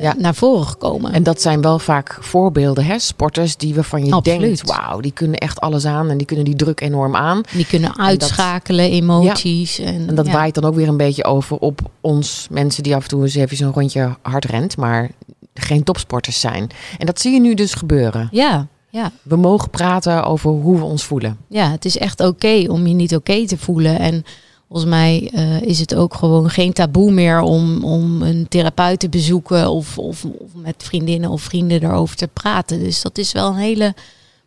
Ja. 0.01 0.13
naar 0.17 0.36
voren 0.36 0.65
gekomen. 0.67 1.13
En 1.13 1.24
dat 1.24 1.41
zijn 1.41 1.62
wel 1.62 1.79
vaak 1.79 2.17
voorbeelden, 2.21 2.86
hè? 2.86 3.00
sporters 3.00 3.57
die 3.57 3.75
waarvan 3.75 4.05
je 4.05 4.12
Absoluut. 4.12 4.41
denkt, 4.41 4.65
wauw, 4.77 5.00
die 5.00 5.12
kunnen 5.12 5.38
echt 5.38 5.60
alles 5.60 5.86
aan 5.86 6.10
en 6.10 6.17
die 6.17 6.27
kunnen 6.27 6.45
die 6.45 6.55
druk 6.55 6.81
enorm 6.81 7.15
aan. 7.15 7.41
die 7.51 7.65
kunnen 7.65 7.98
uitschakelen, 7.98 8.91
emoties. 8.91 9.79
En, 9.79 10.07
En 10.07 10.15
dat 10.15 10.25
ja. 10.25 10.31
waait 10.31 10.55
dan 10.55 10.63
ook 10.63 10.75
weer 10.75 10.88
een 10.88 10.98
beetje 10.98 11.24
over 11.24 11.57
op 11.57 11.81
ons 12.01 12.48
mensen 12.51 12.83
die 12.83 12.95
af 12.95 13.03
en 13.03 13.10
toe 13.10 13.21
eens 13.24 13.36
even 13.36 13.57
zo'n 13.57 13.74
rondje 13.74 14.15
hard 14.21 14.45
rent, 14.45 14.77
maar 14.77 15.10
geen 15.53 15.83
topsporters 15.83 16.39
zijn. 16.39 16.69
En 16.98 17.05
dat 17.05 17.19
zie 17.21 17.33
je 17.33 17.39
nu 17.39 17.53
dus 17.53 17.74
gebeuren. 17.74 18.27
Ja, 18.31 18.67
ja, 18.89 19.12
We 19.24 19.36
mogen 19.36 19.69
praten 19.69 20.24
over 20.24 20.50
hoe 20.51 20.77
we 20.77 20.83
ons 20.83 21.03
voelen. 21.03 21.38
ja, 21.48 21.71
het 21.71 21.86
is 21.86 21.98
echt 21.98 22.19
oké 22.19 22.65
om 22.67 22.88
je 22.88 22.93
niet 22.93 23.15
oké 23.15 23.45
te 23.48 23.57
voelen. 23.57 24.00
En 24.00 24.24
volgens 24.72 24.92
mij 24.92 25.30
eh, 25.34 25.62
is 25.62 25.80
het 25.80 25.96
ook 25.96 26.13
gewoon 26.13 26.50
geen 26.50 26.74
taboe 26.74 27.12
meer 27.12 27.42
om, 27.42 27.84
om 27.84 28.22
een 28.22 28.48
therapeut 28.48 29.00
te 29.00 29.10
bezoeken 29.10 29.70
of, 29.70 29.98
of, 29.98 30.25
of 30.25 30.54
met 30.54 30.84
vriendinnen 30.84 31.30
of 31.30 31.42
vrienden 31.42 31.84
erover 31.84 32.16
te 32.16 32.28
praten. 32.28 32.80
Dus 32.80 33.01
dat 33.01 33.18
is 33.18 33.32
wel 33.32 33.48
een 33.48 33.56
hele 33.56 33.96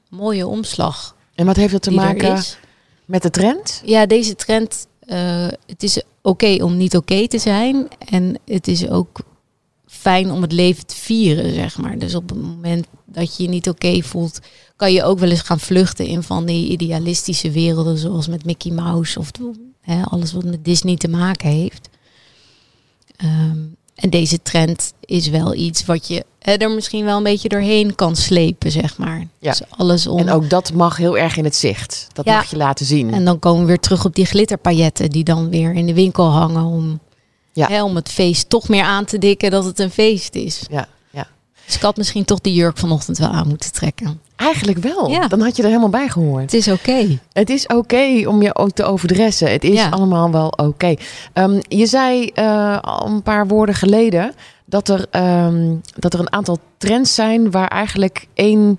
mooie 0.09 0.47
omslag 0.47 1.17
En 1.35 1.47
wat 1.47 1.57
heeft 1.57 1.73
dat 1.73 1.83
te 1.83 1.91
maken 1.91 2.43
met 3.05 3.23
de 3.23 3.31
trend? 3.31 3.83
Ja, 3.85 4.07
deze 4.07 4.35
trend, 4.35 4.87
eh, 5.01 5.49
het 5.67 5.83
is 5.83 6.03
oké 6.23 6.65
om 6.65 6.77
niet 6.77 6.97
oké 6.97 7.29
te 7.29 7.39
zijn. 7.39 7.89
En 7.99 8.39
het 8.45 8.69
is 8.69 8.89
ook 8.89 9.21
fijn 9.87 10.31
om 10.31 10.43
het 10.43 10.53
leven 10.53 10.87
te 10.87 10.97
vieren, 10.97 11.55
zeg 11.55 11.79
maar. 11.79 11.99
Dus 11.99 12.15
op 12.15 12.29
het 12.29 12.43
moment 12.43 12.87
dat 13.05 13.37
je 13.37 13.43
je 13.43 13.49
niet 13.49 13.69
oké 13.69 14.03
voelt, 14.03 14.41
kan 14.85 14.93
je 14.93 15.03
ook 15.05 15.19
wel 15.19 15.31
eens 15.31 15.41
gaan 15.41 15.61
vluchten 15.61 16.07
in 16.07 16.23
van 16.23 16.45
die 16.45 16.69
idealistische 16.69 17.51
werelden, 17.51 17.99
zoals 17.99 18.29
met 18.29 18.45
Mickey 18.45 18.73
Mouse 18.73 19.19
of 19.19 19.31
hè, 19.81 20.03
alles 20.03 20.33
wat 20.33 20.45
met 20.45 20.65
Disney 20.65 20.97
te 20.97 21.09
maken 21.09 21.49
heeft. 21.49 21.89
Ehm, 23.17 23.59
en 23.95 24.11
deze 24.11 24.43
trend 24.43 24.93
is 25.01 25.29
wel 25.29 25.55
iets 25.55 25.85
wat 25.85 26.07
je 26.09 26.25
hè, 26.39 26.53
er 26.53 26.71
misschien 26.71 27.05
wel 27.05 27.17
een 27.17 27.23
beetje 27.23 27.49
doorheen 27.49 27.95
kan 27.95 28.17
slepen, 28.17 28.71
zeg 28.71 28.99
maar. 28.99 29.27
Ja. 29.39 29.51
Dus 29.51 29.61
alles 29.71 30.07
om. 30.07 30.19
En 30.19 30.31
ook 30.31 30.51
dat 30.51 30.73
mag 30.73 30.97
heel 30.97 31.19
erg 31.19 31.37
in 31.37 31.45
het 31.45 31.57
zicht. 31.57 32.07
Dat 32.13 32.25
Ja. 32.25 32.37
mag 32.37 32.51
je 32.51 32.57
laten 32.57 32.87
zien. 32.87 33.13
En 33.15 33.25
dan 33.25 33.39
komen 33.39 33.61
we 33.61 33.67
weer 33.67 33.79
terug 33.81 34.05
op 34.05 34.15
die 34.15 34.27
glitterpailletten 34.27 35.11
die 35.11 35.25
dan 35.25 35.49
weer 35.49 35.73
in 35.75 35.87
de 35.87 35.95
winkel 35.95 36.27
hangen 36.31 36.65
om, 36.65 37.01
Ja. 37.53 37.67
hè, 37.69 37.83
om 37.83 37.95
het 37.97 38.09
feest 38.09 38.49
toch 38.49 38.69
meer 38.69 38.85
aan 38.85 39.05
te 39.05 39.19
dikken 39.19 39.51
dat 39.51 39.65
het 39.65 39.79
een 39.79 39.91
feest 39.91 40.35
is. 40.35 40.63
ja. 40.71 40.89
Dus 41.67 41.75
ik 41.75 41.81
had 41.83 41.97
misschien 41.97 42.25
toch 42.25 42.41
die 42.41 42.55
jurk 42.55 42.77
vanochtend 42.79 43.19
wel 43.19 43.29
aan 43.29 43.49
moeten 43.49 43.73
trekken. 43.73 44.21
Eigenlijk 44.37 44.79
wel. 44.79 45.09
Ja. 45.11 45.29
Dan 45.29 45.41
had 45.41 45.57
je 45.57 45.63
er 45.63 45.69
helemaal 45.69 45.89
bij 45.89 46.09
gehoord. 46.09 46.43
Het 46.43 46.55
is 46.55 46.69
oké. 46.69 47.19
Het 47.33 47.51
is 47.51 47.67
oké 47.67 48.23
om 48.29 48.43
je 48.43 48.55
ook 48.57 48.71
te 48.71 48.85
overdressen. 48.85 49.51
Het 49.51 49.65
is 49.65 49.75
Ja. 49.79 49.89
allemaal 49.89 50.31
wel 50.31 50.49
oké. 50.49 50.95
Ehm, 51.33 51.61
je 51.69 51.87
zei 51.87 52.27
eh, 52.35 52.79
al 52.81 53.07
een 53.07 53.23
paar 53.23 53.47
woorden 53.47 53.75
geleden 53.75 54.35
dat 54.65 54.89
er, 54.89 55.07
ehm, 55.11 55.75
dat 55.99 56.15
er 56.15 56.21
een 56.21 56.33
aantal 56.33 56.59
trends 56.79 57.15
zijn 57.15 57.51
waar 57.51 57.69
eigenlijk 57.69 58.27
één 58.35 58.79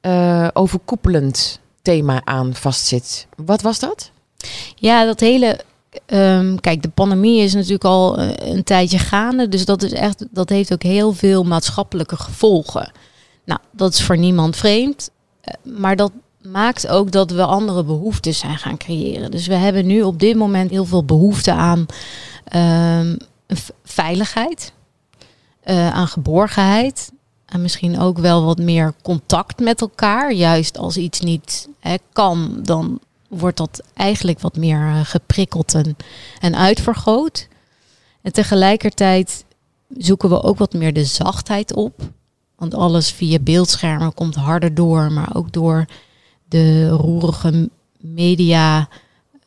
eh, 0.00 0.48
overkoepelend 0.52 1.60
thema 1.82 2.20
aan 2.24 2.54
vastzit. 2.54 3.26
Wat 3.36 3.62
was 3.62 3.78
dat? 3.78 4.10
Ja, 4.74 5.04
dat 5.04 5.20
hele. 5.20 5.60
Ehm, 6.06 6.56
kijk, 6.56 6.82
de 6.82 6.88
pandemie 6.88 7.42
is 7.42 7.54
natuurlijk 7.54 7.84
al 7.84 8.18
eh, 8.18 8.52
een 8.52 8.64
tijdje 8.64 8.98
gaande. 8.98 9.48
Dus 9.48 9.64
dat, 9.64 9.82
is 9.82 9.92
echt, 9.92 10.26
dat 10.30 10.48
heeft 10.48 10.72
ook 10.72 10.82
heel 10.82 11.12
veel 11.12 11.44
maatschappelijke 11.44 12.16
gevolgen. 12.16 12.92
Nou, 13.44 13.60
dat 13.72 13.92
is 13.92 14.02
voor 14.02 14.18
niemand 14.18 14.56
vreemd. 14.56 15.10
Eh, 15.40 15.54
Maar 15.62 15.96
dat 15.96 16.12
maakt 16.42 16.88
ook 16.88 17.10
dat 17.10 17.30
we 17.30 17.44
andere 17.44 17.84
behoeftes 17.84 18.38
zijn 18.38 18.58
gaan 18.58 18.76
creëren. 18.76 19.30
Dus 19.30 19.46
we 19.46 19.54
hebben 19.54 19.86
nu 19.86 20.02
op 20.02 20.18
dit 20.18 20.36
moment 20.36 20.70
heel 20.70 20.84
veel 20.84 21.04
behoefte 21.04 21.52
aan 21.52 21.86
ehm, 22.44 23.16
veiligheid, 23.84 24.72
eh, 25.60 25.90
aan 25.94 26.08
geborgenheid. 26.08 27.12
En 27.46 27.62
misschien 27.62 27.98
ook 27.98 28.18
wel 28.18 28.44
wat 28.44 28.58
meer 28.58 28.94
contact 29.02 29.60
met 29.60 29.80
elkaar. 29.80 30.32
Juist 30.32 30.78
als 30.78 30.96
iets 30.96 31.20
niet 31.20 31.68
kan, 32.12 32.60
dan 32.62 33.00
wordt 33.30 33.56
dat 33.56 33.82
eigenlijk 33.94 34.40
wat 34.40 34.56
meer 34.56 34.86
eh, 34.86 35.00
geprikkeld 35.04 35.74
en, 35.74 35.96
en 36.40 36.56
uitvergroot. 36.56 37.48
En 38.22 38.32
tegelijkertijd 38.32 39.44
zoeken 39.96 40.28
we 40.28 40.42
ook 40.42 40.58
wat 40.58 40.72
meer 40.72 40.92
de 40.92 41.04
zachtheid 41.04 41.74
op. 41.74 42.00
Want 42.56 42.74
alles 42.74 43.10
via 43.10 43.38
beeldschermen 43.38 44.14
komt 44.14 44.34
harder 44.34 44.74
door, 44.74 45.12
maar 45.12 45.36
ook 45.36 45.52
door 45.52 45.84
de 46.48 46.88
roerige 46.88 47.70
media. 47.98 48.88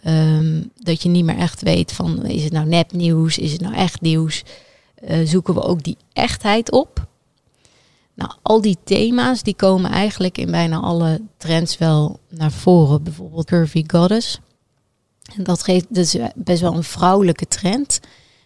ehm, 0.04 0.62
dat 0.75 1.04
je 1.04 1.10
niet 1.10 1.25
meer 1.25 1.38
echt 1.38 1.62
weet 1.62 1.92
van 1.92 2.25
is 2.25 2.44
het 2.44 2.54
nou 2.54 2.68
nepnieuws, 2.68 3.38
is 3.38 3.52
het 3.52 3.62
nou 3.62 3.74
echt 3.75 4.02
nieuws. 4.02 4.44
Eh, 4.96 5.18
zoeken 5.24 5.54
we 5.54 5.63
ook 5.63 5.84
die 5.84 5.98
echtheid 6.13 6.72
op. 6.72 7.08
Nou, 8.15 8.32
al 8.41 8.62
die 8.62 8.77
thema's 8.84 9.43
die 9.43 9.55
komen 9.55 9.91
eigenlijk 9.91 10.38
in 10.38 10.51
bijna 10.51 10.79
alle 10.79 11.22
trends 11.38 11.77
wel 11.77 12.20
naar 12.29 12.51
voren. 12.51 13.03
Bijvoorbeeld 13.03 13.46
Curvy 13.46 13.84
Goddess. 13.88 14.39
En 15.36 15.43
dat, 15.43 15.63
geeft, 15.63 15.98
is 15.98 16.17
best 16.36 16.62
wel 16.62 16.75
een 16.75 16.84
vrouwelijke 16.84 17.48
trend. 17.48 18.00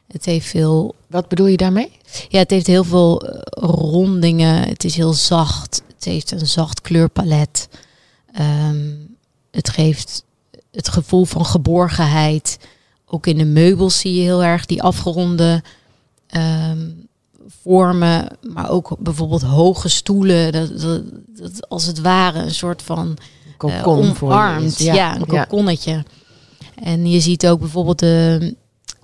Het 0.07 0.25
heeft 0.25 0.47
veel 0.47 0.95
Wat 1.07 1.27
bedoel 1.27 1.47
je 1.47 1.57
daarmee? 1.57 1.91
ja, 2.29 2.39
het 2.39 2.51
heeft 2.51 2.67
heel 2.67 2.83
veel 2.83 3.21
eh, 3.21 3.39
rondingen. 3.69 4.67
Het 4.67 4.83
is 4.83 4.95
heel 4.95 5.13
zacht. 5.13 5.83
Het 5.95 6.05
heeft 6.05 6.31
een 6.31 6.47
zacht 6.47 6.81
kleurpalet. 6.81 7.69
Ehm, 8.33 8.95
het 9.51 9.69
geeft 9.69 10.23
het 10.71 10.87
gevoel 10.89 11.25
van 11.25 11.45
geborgenheid. 11.45 12.57
Ook 13.05 13.27
in 13.27 13.37
de 13.37 13.45
meubels 13.45 13.99
zie 13.99 14.13
je 14.13 14.21
heel 14.21 14.43
erg 14.43 14.65
die 14.65 14.83
afgeronde 14.83 15.63
ehm, 16.27 16.89
vormen. 17.61 18.27
Maar 18.53 18.69
ook 18.69 18.95
bijvoorbeeld 18.99 19.41
hoge 19.41 19.89
stoelen. 19.89 20.51
Dat, 20.51 20.79
dat, 20.79 21.01
dat 21.27 21.69
als 21.69 21.85
het 21.85 22.01
ware 22.01 22.39
een 22.39 22.53
soort 22.53 22.81
van 22.81 23.17
eh, 23.57 23.77
je 23.77 23.85
omarmd. 23.85 24.79
is. 24.79 24.85
Ja, 24.85 25.15
een 25.15 25.25
kokonnetje. 25.25 26.05
En 26.75 27.09
je 27.09 27.19
ziet 27.19 27.47
ook 27.47 27.59
bijvoorbeeld 27.59 27.99
de, 27.99 28.55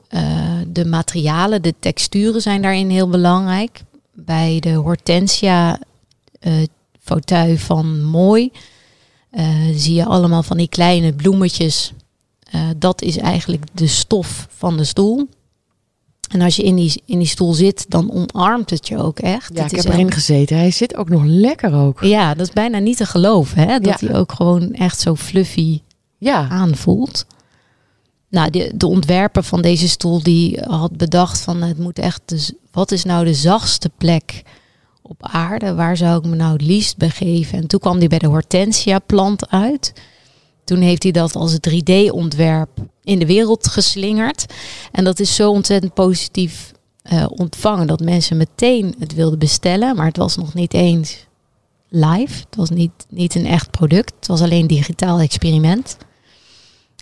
eh, 0.08 0.22
de 0.68 0.86
materialen, 0.86 1.62
de 1.62 1.74
texturen 1.80 2.42
zijn 2.42 2.62
daarin 2.62 2.90
heel 2.90 3.10
belangrijk. 3.10 3.82
Bij 4.14 4.60
de 4.60 4.74
Hortensia 4.74 5.80
eh 6.40 6.54
fauteuil 7.00 7.58
van 7.58 8.04
Mooi 8.04 8.52
zie 9.76 9.94
je 9.94 10.06
allemaal 10.06 10.44
van 10.44 10.58
die 10.58 10.68
kleine 10.68 11.14
bloemetjes. 11.14 11.94
Dat 12.78 13.02
is 13.02 13.18
eigenlijk 13.18 13.64
de 13.74 13.88
stof 13.88 14.48
van 14.50 14.78
de 14.78 14.84
stoel. 14.84 15.28
En 16.34 16.42
als 16.42 16.56
je 16.56 16.64
in 16.64 16.76
die, 16.76 17.02
in 17.06 17.18
die 17.18 17.28
stoel 17.28 17.54
zit, 17.54 17.86
dan 17.90 18.12
omarmt 18.12 18.70
het 18.70 18.88
je 18.88 18.98
ook 18.98 19.20
echt. 19.20 19.52
Ja, 19.56 19.64
Het 19.64 19.72
ik 19.72 19.82
heb 19.82 19.94
erin 19.94 20.12
gezeten. 20.12 20.58
Hij 20.58 20.72
zit 20.72 20.96
ook 20.96 21.10
nog 21.10 21.24
lekker 21.26 21.74
ook. 21.74 22.04
ja, 22.04 22.34
dat 22.34 22.48
is 22.48 22.54
bijna 22.54 22.78
niet 22.80 22.98
te 22.98 23.06
geloven, 23.06 23.58
hè? 23.68 23.80
Dat 23.80 24.00
Ja. 24.00 24.08
hij 24.08 24.16
ook 24.18 24.32
gewoon 24.32 24.72
echt 24.74 25.00
zo 25.00 25.16
fluffy 25.16 25.82
Ja, 26.18 26.48
aanvoelt. 26.50 27.26
Nou, 28.30 28.50
de, 28.50 28.72
de 28.76 28.88
ontwerper 28.88 29.44
van 29.44 29.62
deze 29.62 29.90
stoel 29.90 30.24
die 30.24 30.60
had 30.62 30.98
bedacht 30.98 31.40
van 31.40 31.62
het 31.62 31.78
moet 31.78 32.00
echt, 32.00 32.22
dus, 32.26 32.52
wat 32.72 32.92
is 32.92 33.04
nou 33.04 33.26
de 33.26 33.34
zachtste 33.34 33.92
plek 33.98 34.44
op 35.02 35.16
aarde? 35.20 35.74
Waar 35.74 35.98
zou 35.98 36.18
ik 36.20 36.26
me 36.26 36.36
nou 36.36 36.52
het 36.54 36.62
liefst 36.62 36.98
begeven? 36.98 37.58
En 37.58 37.68
toen 37.68 37.80
kwam 37.80 37.98
hij 37.98 38.08
bij 38.08 38.20
de 38.20 38.28
hortensia 38.28 39.00
plant 39.00 39.50
uit. 39.50 39.94
Toen 40.64 40.80
heeft 40.80 41.04
hij 41.04 41.12
dat 41.12 41.36
als 41.36 41.58
3D-ontwerp 41.70 42.70
in 43.04 43.20
de 43.20 43.26
wereld 43.26 43.68
geslingerd. 43.68 44.46
En 44.92 45.04
dat 45.04 45.20
is 45.20 45.36
zo 45.36 45.52
ontzettend 45.52 45.94
positief 45.94 46.72
eh, 47.02 47.26
ontvangen 47.30 47.88
dat 47.88 48.00
mensen 48.00 48.38
meteen 48.38 48.96
het 49.00 49.14
wilden 49.14 49.40
bestellen. 49.40 49.96
Maar 49.96 50.06
het 50.06 50.18
was 50.18 50.38
nog 50.38 50.54
niet 50.54 50.74
eens 50.74 51.26
live. 51.90 52.40
Het 52.40 52.56
was 52.56 52.70
niet, 52.70 52.92
niet 53.10 53.36
een 53.36 53.46
echt 53.46 53.72
product. 53.72 54.14
Het 54.16 54.28
was 54.28 54.42
alleen 54.42 54.62
een 54.62 54.68
digitaal 54.68 55.20
experiment. 55.20 55.98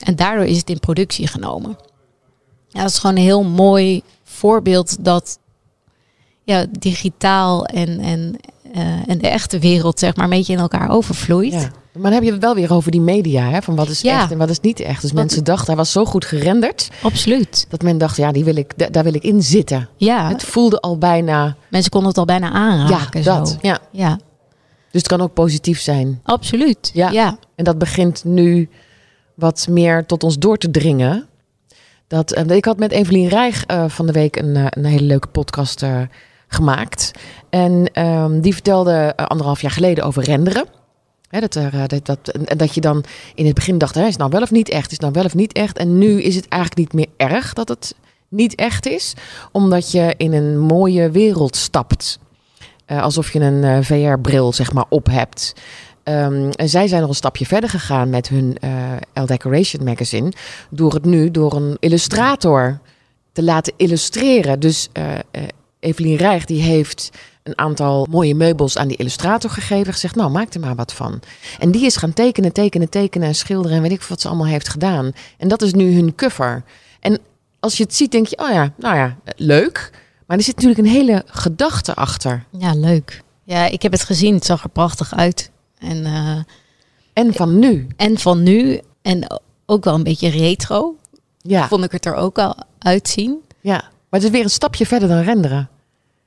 En 0.03 0.15
daardoor 0.15 0.45
is 0.45 0.57
het 0.57 0.69
in 0.69 0.79
productie 0.79 1.27
genomen. 1.27 1.77
Ja, 2.67 2.81
dat 2.81 2.89
is 2.89 2.97
gewoon 2.97 3.15
een 3.15 3.21
heel 3.21 3.43
mooi 3.43 4.01
voorbeeld 4.23 5.03
dat 5.03 5.39
ja, 6.43 6.65
digitaal 6.79 7.65
en, 7.65 7.99
en, 7.99 8.35
en 9.07 9.17
de 9.17 9.27
echte 9.27 9.59
wereld 9.59 9.99
zeg 9.99 10.15
maar 10.15 10.23
een 10.25 10.31
beetje 10.31 10.53
in 10.53 10.59
elkaar 10.59 10.89
overvloeit. 10.89 11.51
ja. 11.53 11.71
Maar 11.93 12.01
dan 12.03 12.13
heb 12.13 12.23
je 12.23 12.31
het 12.31 12.41
wel 12.41 12.55
weer 12.55 12.73
over 12.73 12.91
die 12.91 13.01
media. 13.01 13.49
Hè? 13.49 13.61
Van 13.61 13.75
wat 13.75 13.87
is 13.89 14.01
Ja. 14.01 14.21
echt 14.21 14.31
en 14.31 14.37
wat 14.37 14.49
is 14.49 14.59
niet 14.59 14.79
echt. 14.79 15.01
Dus 15.01 15.11
Wat- 15.11 15.19
mensen 15.19 15.43
dachten, 15.43 15.65
hij 15.67 15.75
was 15.75 15.91
zo 15.91 16.05
goed 16.05 16.25
gerenderd. 16.25 16.89
Absoluut. 17.01 17.65
Dat 17.69 17.81
men 17.81 17.97
dacht, 17.97 18.17
ja, 18.17 18.31
die 18.31 18.43
wil 18.43 18.55
ik, 18.55 18.73
da- 18.77 18.89
daar 18.89 19.03
wil 19.03 19.13
ik 19.13 19.23
in 19.23 19.43
zitten. 19.43 19.89
Ja, 19.97 20.27
Het 20.29 20.43
voelde 20.43 20.79
al 20.79 20.97
bijna, 20.97 21.55
mensen 21.69 21.91
konden 21.91 22.09
het 22.09 22.17
al 22.17 22.25
bijna 22.25 22.47
ja, 22.47 22.53
aanraken. 22.53 23.23
dat. 23.23 23.49
Zo. 23.49 23.55
Ja. 23.61 23.79
Ja, 23.91 24.09
Dus 24.91 25.01
het 25.01 25.07
kan 25.07 25.21
ook 25.21 25.33
positief 25.33 25.79
zijn. 25.81 26.19
absoluut. 26.23 26.91
Ja. 26.93 27.09
Ja. 27.09 27.37
En 27.55 27.63
dat 27.63 27.77
begint 27.77 28.23
nu 28.23 28.69
wat 29.35 29.67
meer 29.69 30.05
tot 30.05 30.23
ons 30.23 30.37
door 30.37 30.57
te 30.57 30.71
dringen. 30.71 31.25
Dat, 32.07 32.31
eh, 32.31 32.55
ik 32.55 32.65
had 32.65 32.77
met 32.79 32.91
Evelien 32.91 33.27
Rijg 33.27 33.65
eh, 33.65 33.83
van 33.87 34.05
de 34.05 34.11
week 34.11 34.35
een, 34.35 34.55
eh, 34.55 34.65
een 34.69 34.85
hele 34.85 35.05
leuke 35.05 35.27
podcast 35.27 35.83
eh, 35.83 36.01
gemaakt. 36.53 37.11
En 37.49 37.89
ehm, 37.93 38.39
die 38.39 38.53
vertelde 38.53 39.13
eh, 39.15 39.25
anderhalf 39.25 39.61
jaar 39.61 39.71
geleden 39.71 40.03
over 40.03 40.23
renderen. 40.23 40.65
Dat, 41.29 41.55
er, 41.55 41.73
eh, 41.73 41.83
dat, 41.87 42.05
dat, 42.05 42.31
dat 42.57 42.73
je 42.73 42.81
dan 42.81 43.03
in 43.35 43.45
het 43.45 43.55
begin 43.55 43.77
dacht, 43.77 43.95
hè, 43.95 44.05
is 44.05 44.15
nou 44.15 44.29
wel 44.29 44.41
of 44.41 44.51
niet 44.51 44.69
echt? 44.69 44.85
Is 44.85 44.91
het 44.91 45.01
nou 45.01 45.13
wel 45.13 45.23
of 45.25 45.35
niet 45.35 45.53
echt? 45.53 45.77
En 45.77 45.97
nu 45.97 46.21
is 46.21 46.35
het 46.35 46.47
eigenlijk 46.47 46.81
niet 46.81 46.93
meer 46.93 47.29
erg 47.29 47.53
dat 47.53 47.67
het 47.67 47.95
niet 48.27 48.55
echt 48.55 48.85
is, 48.85 49.13
omdat 49.51 49.91
je 49.91 50.13
in 50.17 50.33
een 50.33 50.59
mooie 50.59 51.11
wereld 51.11 51.55
stapt. 51.55 52.19
Uh, 52.87 53.01
alsof 53.01 53.33
je 53.33 53.39
een 53.39 53.83
VR-bril 53.83 54.53
zeg 54.53 54.73
maar 54.73 54.85
op 54.89 55.05
hebt. 55.05 55.53
Um, 56.03 56.49
en 56.49 56.69
zij 56.69 56.87
zijn 56.87 57.01
nog 57.01 57.09
een 57.09 57.15
stapje 57.15 57.45
verder 57.45 57.69
gegaan 57.69 58.09
met 58.09 58.27
hun 58.27 58.57
uh, 58.63 58.71
L 59.13 59.25
Decoration 59.25 59.83
magazine. 59.83 60.31
Door 60.69 60.93
het 60.93 61.05
nu 61.05 61.31
door 61.31 61.53
een 61.53 61.77
illustrator 61.79 62.79
te 63.31 63.43
laten 63.43 63.73
illustreren. 63.77 64.59
Dus 64.59 64.89
Evelien 65.81 66.15
Rijg 66.15 66.45
die 66.45 66.61
heeft 66.61 67.09
een 67.43 67.57
aantal 67.57 68.07
mooie 68.09 68.35
meubels 68.35 68.77
aan 68.77 68.87
die 68.87 68.97
illustrator 68.97 69.49
gegeven. 69.49 69.93
Gezegd, 69.93 70.15
nou 70.15 70.31
maak 70.31 70.53
er 70.53 70.59
maar 70.59 70.75
wat 70.75 70.93
van. 70.93 71.19
En 71.59 71.71
die 71.71 71.85
is 71.85 71.95
gaan 71.95 72.13
tekenen, 72.13 72.53
tekenen, 72.53 72.89
tekenen 72.89 73.27
en 73.27 73.35
schilderen. 73.35 73.77
En 73.77 73.83
weet 73.83 73.91
ik 73.91 74.01
wat 74.01 74.21
ze 74.21 74.27
allemaal 74.27 74.47
heeft 74.47 74.69
gedaan. 74.69 75.11
En 75.37 75.47
dat 75.47 75.61
is 75.61 75.73
nu 75.73 75.93
hun 75.93 76.15
cover. 76.15 76.63
En 76.99 77.19
als 77.59 77.77
je 77.77 77.83
het 77.83 77.95
ziet, 77.95 78.11
denk 78.11 78.27
je, 78.27 78.37
oh 78.37 78.49
ja, 78.49 78.73
nou 78.77 78.95
ja, 78.95 79.17
leuk. 79.35 79.91
Maar 80.25 80.37
er 80.37 80.43
zit 80.43 80.55
natuurlijk 80.55 80.81
een 80.81 80.93
hele 80.93 81.23
gedachte 81.25 81.93
achter. 81.93 82.45
Ja, 82.57 82.73
leuk. 82.73 83.21
Ja, 83.43 83.65
ik 83.65 83.81
heb 83.81 83.91
het 83.91 84.03
gezien. 84.03 84.33
Het 84.33 84.45
zag 84.45 84.63
er 84.63 84.69
prachtig 84.69 85.15
uit. 85.15 85.51
En, 85.77 85.97
uh, 85.97 86.37
en 87.13 87.33
van 87.33 87.59
nu. 87.59 87.87
En 87.95 88.17
van 88.17 88.43
nu. 88.43 88.79
En 89.01 89.41
ook 89.65 89.83
wel 89.83 89.93
een 89.93 90.03
beetje 90.03 90.29
retro. 90.29 90.95
Ja. 91.37 91.67
Vond 91.67 91.83
ik 91.83 91.91
het 91.91 92.05
er 92.05 92.15
ook 92.15 92.37
al 92.37 92.55
uitzien. 92.79 93.37
Ja, 93.61 93.89
maar 94.11 94.19
het 94.19 94.23
is 94.23 94.29
weer 94.29 94.43
een 94.43 94.49
stapje 94.49 94.85
verder 94.85 95.07
dan 95.07 95.21
renderen. 95.21 95.69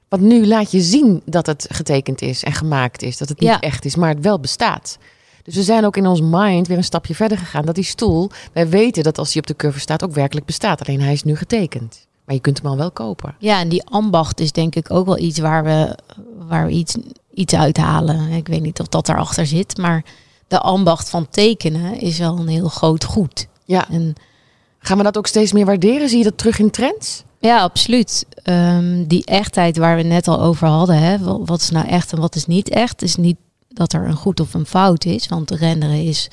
Want 0.09 0.23
nu 0.23 0.47
laat 0.47 0.71
je 0.71 0.81
zien 0.81 1.23
dat 1.25 1.47
het 1.47 1.67
getekend 1.71 2.23
is 2.23 2.43
en 2.43 2.53
gemaakt 2.53 3.03
is. 3.03 3.17
Dat 3.17 3.29
het 3.29 3.41
niet 3.41 3.61
echt 3.61 3.85
is, 3.85 3.97
maar 3.97 4.09
het 4.09 4.21
wel 4.21 4.41
bestaat. 4.41 4.99
Dus 5.43 5.55
we 5.55 5.63
zijn 5.63 5.85
ook 5.85 5.97
in 5.97 6.07
ons 6.07 6.21
mind 6.23 6.67
weer 6.67 6.77
een 6.77 6.85
stapje 6.85 7.15
verder 7.15 7.39
gegaan. 7.39 7.65
Dat 7.65 7.75
die 7.75 7.85
stoel, 7.85 8.31
wij 8.53 8.69
weten 8.69 9.03
dat 9.03 9.19
als 9.19 9.33
die 9.33 9.41
op 9.41 9.47
de 9.47 9.57
cover 9.57 9.81
staat, 9.81 10.05
ook 10.05 10.13
werkelijk 10.13 10.47
bestaat. 10.47 10.81
Alleen 10.81 11.01
hij 11.01 11.13
is 11.13 11.23
nu 11.23 11.37
getekend. 11.37 12.07
Maar 12.25 12.35
je 12.35 12.41
kunt 12.41 12.59
hem 12.59 12.71
al 12.71 12.77
wel 12.77 12.91
kopen. 12.91 13.35
Ja, 13.39 13.61
en 13.61 13.69
die 13.69 13.85
ambacht 13.85 14.41
is 14.41 14.53
denk 14.53 14.75
ik 14.75 14.91
ook 14.91 15.07
wel 15.07 15.19
iets 15.19 15.39
waar 15.39 15.65
we, 15.65 15.99
waar 16.49 16.67
we 16.67 16.73
iets, 16.73 16.97
iets 17.35 17.55
uithalen. 17.55 18.31
Ik 18.31 18.49
weet 18.49 18.63
niet 18.63 18.81
of 18.81 18.89
dat 18.89 19.09
erachter 19.09 19.47
zit, 19.47 19.77
maar 19.77 20.05
de 20.49 20.59
ambacht 20.59 21.11
van 21.11 21.29
tekenen 21.29 22.01
is 22.01 22.19
wel 22.19 22.39
een 22.39 22.49
heel 22.49 22.69
groot 22.69 23.05
goed. 23.05 23.47
Ja. 23.65 23.89
En 23.91 24.17
Gaan 24.87 24.97
we 24.97 25.03
dat 25.03 25.19
ook 25.19 25.27
steeds 25.27 25.53
meer 25.53 25.65
waarderen? 25.65 26.09
Zie 26.09 26.19
je 26.19 26.25
dat 26.25 26.39
terug 26.39 26.59
in 26.59 26.71
trends? 26.71 27.25
Ja, 27.45 27.61
absoluut. 27.61 28.27
Um, 28.45 29.07
die 29.07 29.25
echtheid 29.25 29.77
waar 29.77 29.97
we 29.97 30.03
net 30.03 30.29
al 30.29 30.41
over 30.41 30.69
hadden, 30.69 30.99
hè, 30.99 31.19
wat 31.19 31.61
is 31.61 31.71
nou 31.71 31.89
echt 31.89 32.13
en 32.13 32.21
wat 32.21 32.35
is 32.35 32.47
niet 32.47 32.69
echt, 32.69 33.03
is 33.03 33.17
niet 33.17 33.37
dat 33.69 33.93
er 33.93 34.07
een 34.07 34.17
goed 34.17 34.41
of 34.41 34.55
een 34.55 34.67
fout 34.67 35.05
is, 35.05 35.29
want 35.29 35.51
renderen 35.51 36.05
is 36.05 36.29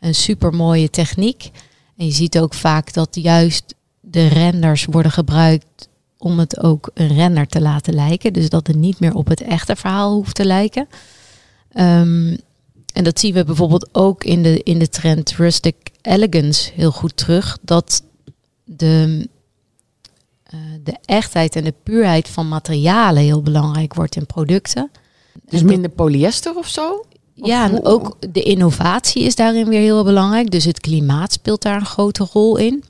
een 0.00 0.14
super 0.14 0.54
mooie 0.54 0.90
techniek. 0.90 1.50
En 1.96 2.06
je 2.06 2.12
ziet 2.12 2.38
ook 2.38 2.54
vaak 2.54 2.92
dat 2.92 3.08
juist 3.10 3.74
de 4.00 4.26
renders 4.26 4.84
worden 4.84 5.12
gebruikt 5.12 5.88
om 6.16 6.38
het 6.38 6.60
ook 6.60 6.90
een 6.94 7.14
render 7.14 7.46
te 7.46 7.60
laten 7.60 7.94
lijken. 7.94 8.32
Dus 8.32 8.48
dat 8.48 8.66
het 8.66 8.76
niet 8.76 9.00
meer 9.00 9.14
op 9.14 9.28
het 9.28 9.40
echte 9.40 9.76
verhaal 9.76 10.12
hoeft 10.12 10.34
te 10.34 10.44
lijken. 10.44 10.88
Um, 11.74 12.38
en 12.92 13.04
dat 13.04 13.20
zien 13.20 13.34
we 13.34 13.44
bijvoorbeeld 13.44 13.88
ook 13.92 14.24
in 14.24 14.42
de, 14.42 14.62
in 14.62 14.78
de 14.78 14.88
trend 14.88 15.30
rustic 15.30 15.76
elegance 16.02 16.70
heel 16.74 16.92
goed 16.92 17.16
terug. 17.16 17.58
Dat 17.62 18.02
de, 18.64 19.28
uh, 20.54 20.60
de 20.82 20.96
echtheid 21.04 21.56
en 21.56 21.64
de 21.64 21.74
puurheid 21.82 22.28
van 22.28 22.48
materialen 22.48 23.22
heel 23.22 23.42
belangrijk 23.42 23.94
wordt 23.94 24.16
in 24.16 24.26
producten. 24.26 24.90
Dus 25.48 25.62
minder 25.62 25.90
polyester 25.90 26.56
of 26.56 26.68
zo? 26.68 27.04
ja, 27.46 27.70
en 27.70 27.84
ook 27.84 28.16
de 28.32 28.42
innovatie 28.42 29.22
is 29.22 29.34
daarin 29.34 29.68
weer 29.68 29.80
heel 29.80 30.04
belangrijk. 30.04 30.50
Dus 30.50 30.64
het 30.64 30.80
klimaat 30.80 31.32
speelt 31.32 31.62
daar 31.62 31.80
een 31.80 31.86
grote 31.86 32.28
rol 32.32 32.56
in. 32.56 32.84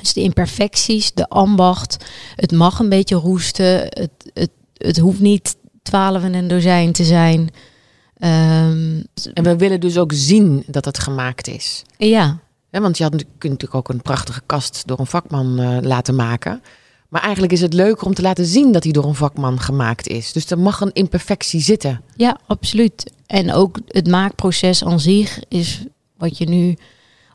Dus 0.00 0.12
de 0.12 0.22
imperfecties, 0.22 1.12
de 1.12 1.28
ambacht, 1.28 2.04
het 2.34 2.52
mag 2.52 2.78
een 2.78 2.88
beetje 2.88 3.16
roesten. 3.16 3.80
Het, 3.80 4.30
het, 4.32 4.50
het 4.76 4.98
hoeft 4.98 5.20
niet 5.20 5.56
twaalf 5.82 6.22
en 6.22 6.34
een 6.34 6.48
dozijn 6.48 6.92
te 6.92 7.04
zijn. 7.04 7.40
Um, 7.40 9.04
en 9.34 9.42
we 9.42 9.56
willen 9.56 9.80
dus 9.80 9.98
ook 9.98 10.12
zien 10.12 10.64
dat 10.66 10.84
het 10.84 10.98
gemaakt 10.98 11.48
is. 11.48 11.82
Ja. 11.96 12.38
Want 12.82 12.98
je 12.98 13.02
had, 13.02 13.12
kunt 13.12 13.52
natuurlijk 13.52 13.74
ook 13.74 13.88
een 13.88 14.02
prachtige 14.02 14.42
kast 14.46 14.82
door 14.86 14.98
een 14.98 15.06
vakman 15.06 15.60
uh, 15.60 15.78
laten 15.80 16.14
maken. 16.14 16.62
Maar 17.08 17.22
eigenlijk 17.22 17.52
is 17.52 17.60
het 17.60 17.72
leuker 17.72 18.06
om 18.06 18.14
te 18.14 18.22
laten 18.22 18.46
zien 18.46 18.72
dat 18.72 18.82
hij 18.82 18.92
door 18.92 19.04
een 19.04 19.14
vakman 19.14 19.60
gemaakt 19.60 20.08
is. 20.08 20.32
Dus 20.32 20.50
er 20.50 20.58
mag 20.58 20.80
een 20.80 20.92
imperfectie 20.92 21.60
zitten. 21.60 22.02
Ja, 22.16 22.38
absoluut. 22.46 23.12
En 23.26 23.52
ook 23.52 23.78
het 23.86 24.06
maakproces 24.08 24.84
aan 24.84 25.00
zich 25.00 25.40
is, 25.48 25.84
wat 26.16 26.38
je 26.38 26.48
nu 26.48 26.76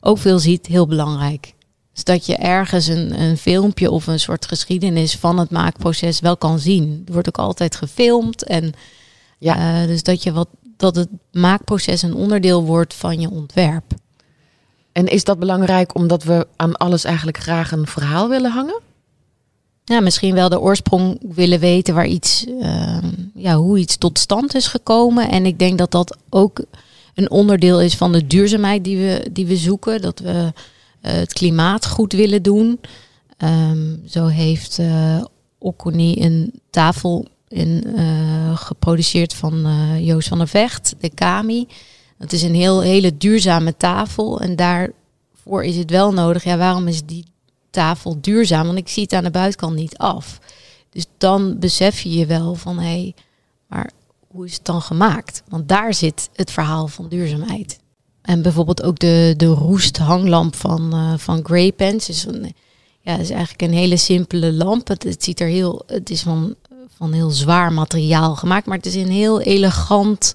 ook 0.01 0.17
veel 0.17 0.39
ziet, 0.39 0.67
heel 0.67 0.87
belangrijk. 0.87 1.53
Dus 1.93 2.03
dat 2.03 2.25
je 2.25 2.35
ergens 2.35 2.87
een, 2.87 3.21
een 3.21 3.37
filmpje 3.37 3.91
of 3.91 4.07
een 4.07 4.19
soort 4.19 4.45
geschiedenis 4.45 5.15
van 5.15 5.39
het 5.39 5.49
maakproces 5.49 6.19
wel 6.19 6.37
kan 6.37 6.59
zien. 6.59 7.01
Er 7.05 7.13
wordt 7.13 7.27
ook 7.27 7.37
altijd 7.37 7.75
gefilmd. 7.75 8.43
En 8.43 8.73
ja. 9.37 9.81
Uh, 9.81 9.87
dus 9.87 10.03
dat 10.03 10.23
je 10.23 10.31
wat 10.31 10.47
dat 10.81 10.95
het 10.95 11.09
maakproces 11.31 12.01
een 12.01 12.13
onderdeel 12.13 12.63
wordt 12.63 12.93
van 12.93 13.19
je 13.19 13.29
ontwerp. 13.29 13.93
En 14.91 15.07
is 15.07 15.23
dat 15.23 15.39
belangrijk 15.39 15.95
omdat 15.95 16.23
we 16.23 16.47
aan 16.55 16.75
alles 16.75 17.03
eigenlijk 17.03 17.37
graag 17.37 17.71
een 17.71 17.87
verhaal 17.87 18.29
willen 18.29 18.51
hangen? 18.51 18.79
Ja, 19.83 19.99
misschien 19.99 20.33
wel 20.33 20.49
de 20.49 20.59
oorsprong 20.59 21.19
willen 21.21 21.59
weten 21.59 21.93
waar 21.93 22.07
iets, 22.07 22.45
uh, 22.47 22.97
ja, 23.35 23.55
hoe 23.55 23.77
iets 23.77 23.97
tot 23.97 24.19
stand 24.19 24.55
is 24.55 24.67
gekomen. 24.67 25.29
En 25.29 25.45
ik 25.45 25.59
denk 25.59 25.77
dat 25.77 25.91
dat 25.91 26.17
ook 26.29 26.63
een 27.15 27.31
onderdeel 27.31 27.81
is 27.81 27.95
van 27.95 28.11
de 28.11 28.27
duurzaamheid 28.27 28.83
die 28.83 28.97
we, 28.97 29.29
die 29.31 29.45
we 29.45 29.55
zoeken. 29.55 30.01
Dat 30.01 30.19
we 30.19 30.33
uh, 30.33 30.51
het 31.01 31.33
klimaat 31.33 31.87
goed 31.87 32.13
willen 32.13 32.43
doen. 32.43 32.79
Um, 33.37 34.01
zo 34.09 34.27
heeft 34.27 34.79
uh, 34.79 35.23
Okuni 35.57 36.23
een 36.23 36.53
tafel 36.69 37.27
in, 37.47 37.83
uh, 37.87 38.57
geproduceerd 38.57 39.33
van 39.33 39.67
Joost 40.03 40.27
van 40.27 40.37
der 40.37 40.47
Vecht, 40.47 40.95
de 40.99 41.09
Kami. 41.09 41.67
Het 42.21 42.33
is 42.33 42.41
een 42.41 42.55
heel, 42.55 42.81
hele 42.81 43.17
duurzame 43.17 43.77
tafel 43.77 44.41
en 44.41 44.55
daarvoor 44.55 45.63
is 45.63 45.75
het 45.75 45.89
wel 45.89 46.13
nodig. 46.13 46.43
Ja, 46.43 46.57
waarom 46.57 46.87
is 46.87 47.05
die 47.05 47.25
tafel 47.69 48.17
duurzaam? 48.21 48.65
Want 48.65 48.77
ik 48.77 48.87
zie 48.87 49.03
het 49.03 49.13
aan 49.13 49.23
de 49.23 49.31
buitenkant 49.31 49.75
niet 49.75 49.97
af. 49.97 50.39
Dus 50.89 51.05
dan 51.17 51.59
besef 51.59 51.99
je 51.99 52.13
je 52.13 52.25
wel 52.25 52.55
van 52.55 52.79
hé, 52.79 52.83
hey, 52.83 53.15
maar 53.67 53.91
hoe 54.27 54.45
is 54.45 54.53
het 54.53 54.65
dan 54.65 54.81
gemaakt? 54.81 55.43
Want 55.47 55.67
daar 55.67 55.93
zit 55.93 56.29
het 56.33 56.51
verhaal 56.51 56.87
van 56.87 57.09
duurzaamheid. 57.09 57.79
En 58.21 58.41
bijvoorbeeld 58.41 58.83
ook 58.83 58.99
de, 58.99 59.33
de 59.37 59.45
roest 59.45 59.97
hanglamp 59.97 60.55
van, 60.55 60.95
uh, 60.95 61.17
van 61.17 61.45
Grey 61.45 61.71
Pens 61.71 62.09
is 62.09 62.25
een, 62.25 62.53
ja, 63.01 63.17
is 63.17 63.29
eigenlijk 63.29 63.61
een 63.61 63.77
hele 63.77 63.97
simpele 63.97 64.53
lamp. 64.53 64.87
Het, 64.87 65.03
het, 65.03 65.23
ziet 65.23 65.39
er 65.39 65.47
heel, 65.47 65.83
het 65.85 66.09
is 66.09 66.21
van 66.21 66.55
van 67.01 67.13
heel 67.13 67.29
zwaar 67.29 67.73
materiaal 67.73 68.35
gemaakt. 68.35 68.65
Maar 68.65 68.77
het 68.77 68.85
is 68.85 68.95
een 68.95 69.11
heel 69.11 69.41
elegant 69.41 70.33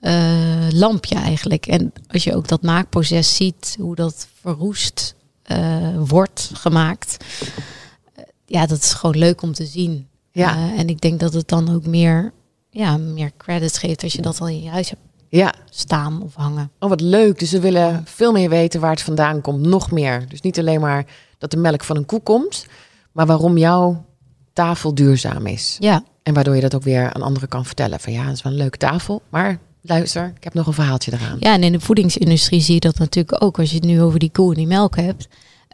uh, 0.00 0.70
lampje 0.70 1.14
eigenlijk. 1.14 1.66
En 1.66 1.92
als 2.08 2.24
je 2.24 2.34
ook 2.34 2.48
dat 2.48 2.62
maakproces 2.62 3.36
ziet, 3.36 3.76
hoe 3.80 3.94
dat 3.94 4.28
verroest 4.40 5.14
uh, 5.52 5.98
wordt 5.98 6.50
gemaakt. 6.54 7.24
Uh, 7.42 8.24
ja, 8.46 8.66
dat 8.66 8.78
is 8.78 8.92
gewoon 8.92 9.18
leuk 9.18 9.42
om 9.42 9.52
te 9.52 9.66
zien. 9.66 10.08
Ja. 10.32 10.74
en 10.76 10.88
ik 10.88 11.00
denk 11.00 11.20
dat 11.20 11.32
het 11.32 11.48
dan 11.48 11.74
ook 11.74 11.86
meer, 11.86 12.32
ja, 12.70 12.96
meer 12.96 13.30
credits 13.36 13.78
geeft 13.78 14.02
als 14.02 14.12
je 14.12 14.22
dat 14.22 14.40
al 14.40 14.48
in 14.48 14.62
je 14.62 14.70
huis 14.70 14.88
hebt 14.88 15.02
ja. 15.30 15.54
staan 15.70 16.22
of 16.22 16.34
hangen. 16.34 16.70
Oh, 16.78 16.88
wat 16.88 17.00
leuk. 17.00 17.38
Dus 17.38 17.50
we 17.50 17.60
willen 17.60 18.02
veel 18.04 18.32
meer 18.32 18.48
weten 18.48 18.80
waar 18.80 18.90
het 18.90 19.02
vandaan 19.02 19.40
komt. 19.40 19.66
Nog 19.66 19.90
meer. 19.90 20.28
Dus 20.28 20.40
niet 20.40 20.58
alleen 20.58 20.80
maar 20.80 21.06
dat 21.38 21.50
de 21.50 21.56
melk 21.56 21.84
van 21.84 21.96
een 21.96 22.06
koe 22.06 22.20
komt, 22.20 22.66
maar 23.12 23.26
waarom 23.26 23.58
jouw 23.58 24.04
tafel 24.52 24.94
duurzaam 24.94 25.46
is. 25.46 25.76
Ja. 25.78 26.04
En 26.22 26.34
waardoor 26.34 26.54
je 26.54 26.60
dat 26.60 26.74
ook 26.74 26.82
weer 26.82 27.12
aan 27.12 27.22
anderen 27.22 27.48
kan 27.48 27.64
vertellen. 27.64 28.00
Van 28.00 28.12
ja, 28.12 28.24
dat 28.24 28.34
is 28.34 28.42
wel 28.42 28.52
een 28.52 28.58
leuke 28.58 28.78
tafel, 28.78 29.22
maar 29.28 29.58
luister, 29.82 30.32
ik 30.36 30.44
heb 30.44 30.54
nog 30.54 30.66
een 30.66 30.72
verhaaltje 30.72 31.12
eraan. 31.12 31.36
Ja, 31.40 31.52
en 31.52 31.62
in 31.62 31.72
de 31.72 31.80
voedingsindustrie 31.80 32.60
zie 32.60 32.74
je 32.74 32.80
dat 32.80 32.98
natuurlijk 32.98 33.42
ook. 33.42 33.58
Als 33.58 33.70
je 33.70 33.76
het 33.76 33.84
nu 33.84 34.02
over 34.02 34.18
die 34.18 34.30
koe 34.30 34.50
en 34.50 34.56
die 34.56 34.66
melk 34.66 34.96
hebt. 34.96 35.28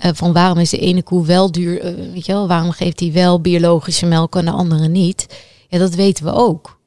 Uh, 0.04 0.10
van 0.14 0.32
waarom 0.32 0.58
is 0.58 0.70
de 0.70 0.78
ene 0.78 1.02
koe 1.02 1.26
wel 1.26 1.52
duur, 1.52 1.84
uh, 1.84 2.12
weet 2.12 2.26
je 2.26 2.32
wel, 2.32 2.48
waarom 2.48 2.70
geeft 2.70 3.00
hij 3.00 3.12
wel 3.12 3.40
biologische 3.40 4.06
melk 4.06 4.36
en 4.36 4.44
de 4.44 4.50
andere 4.50 4.88
niet? 4.88 5.26
Ja, 5.68 5.78
dat 5.78 5.94
weten 5.94 6.24
we 6.24 6.32
ook. 6.32 6.80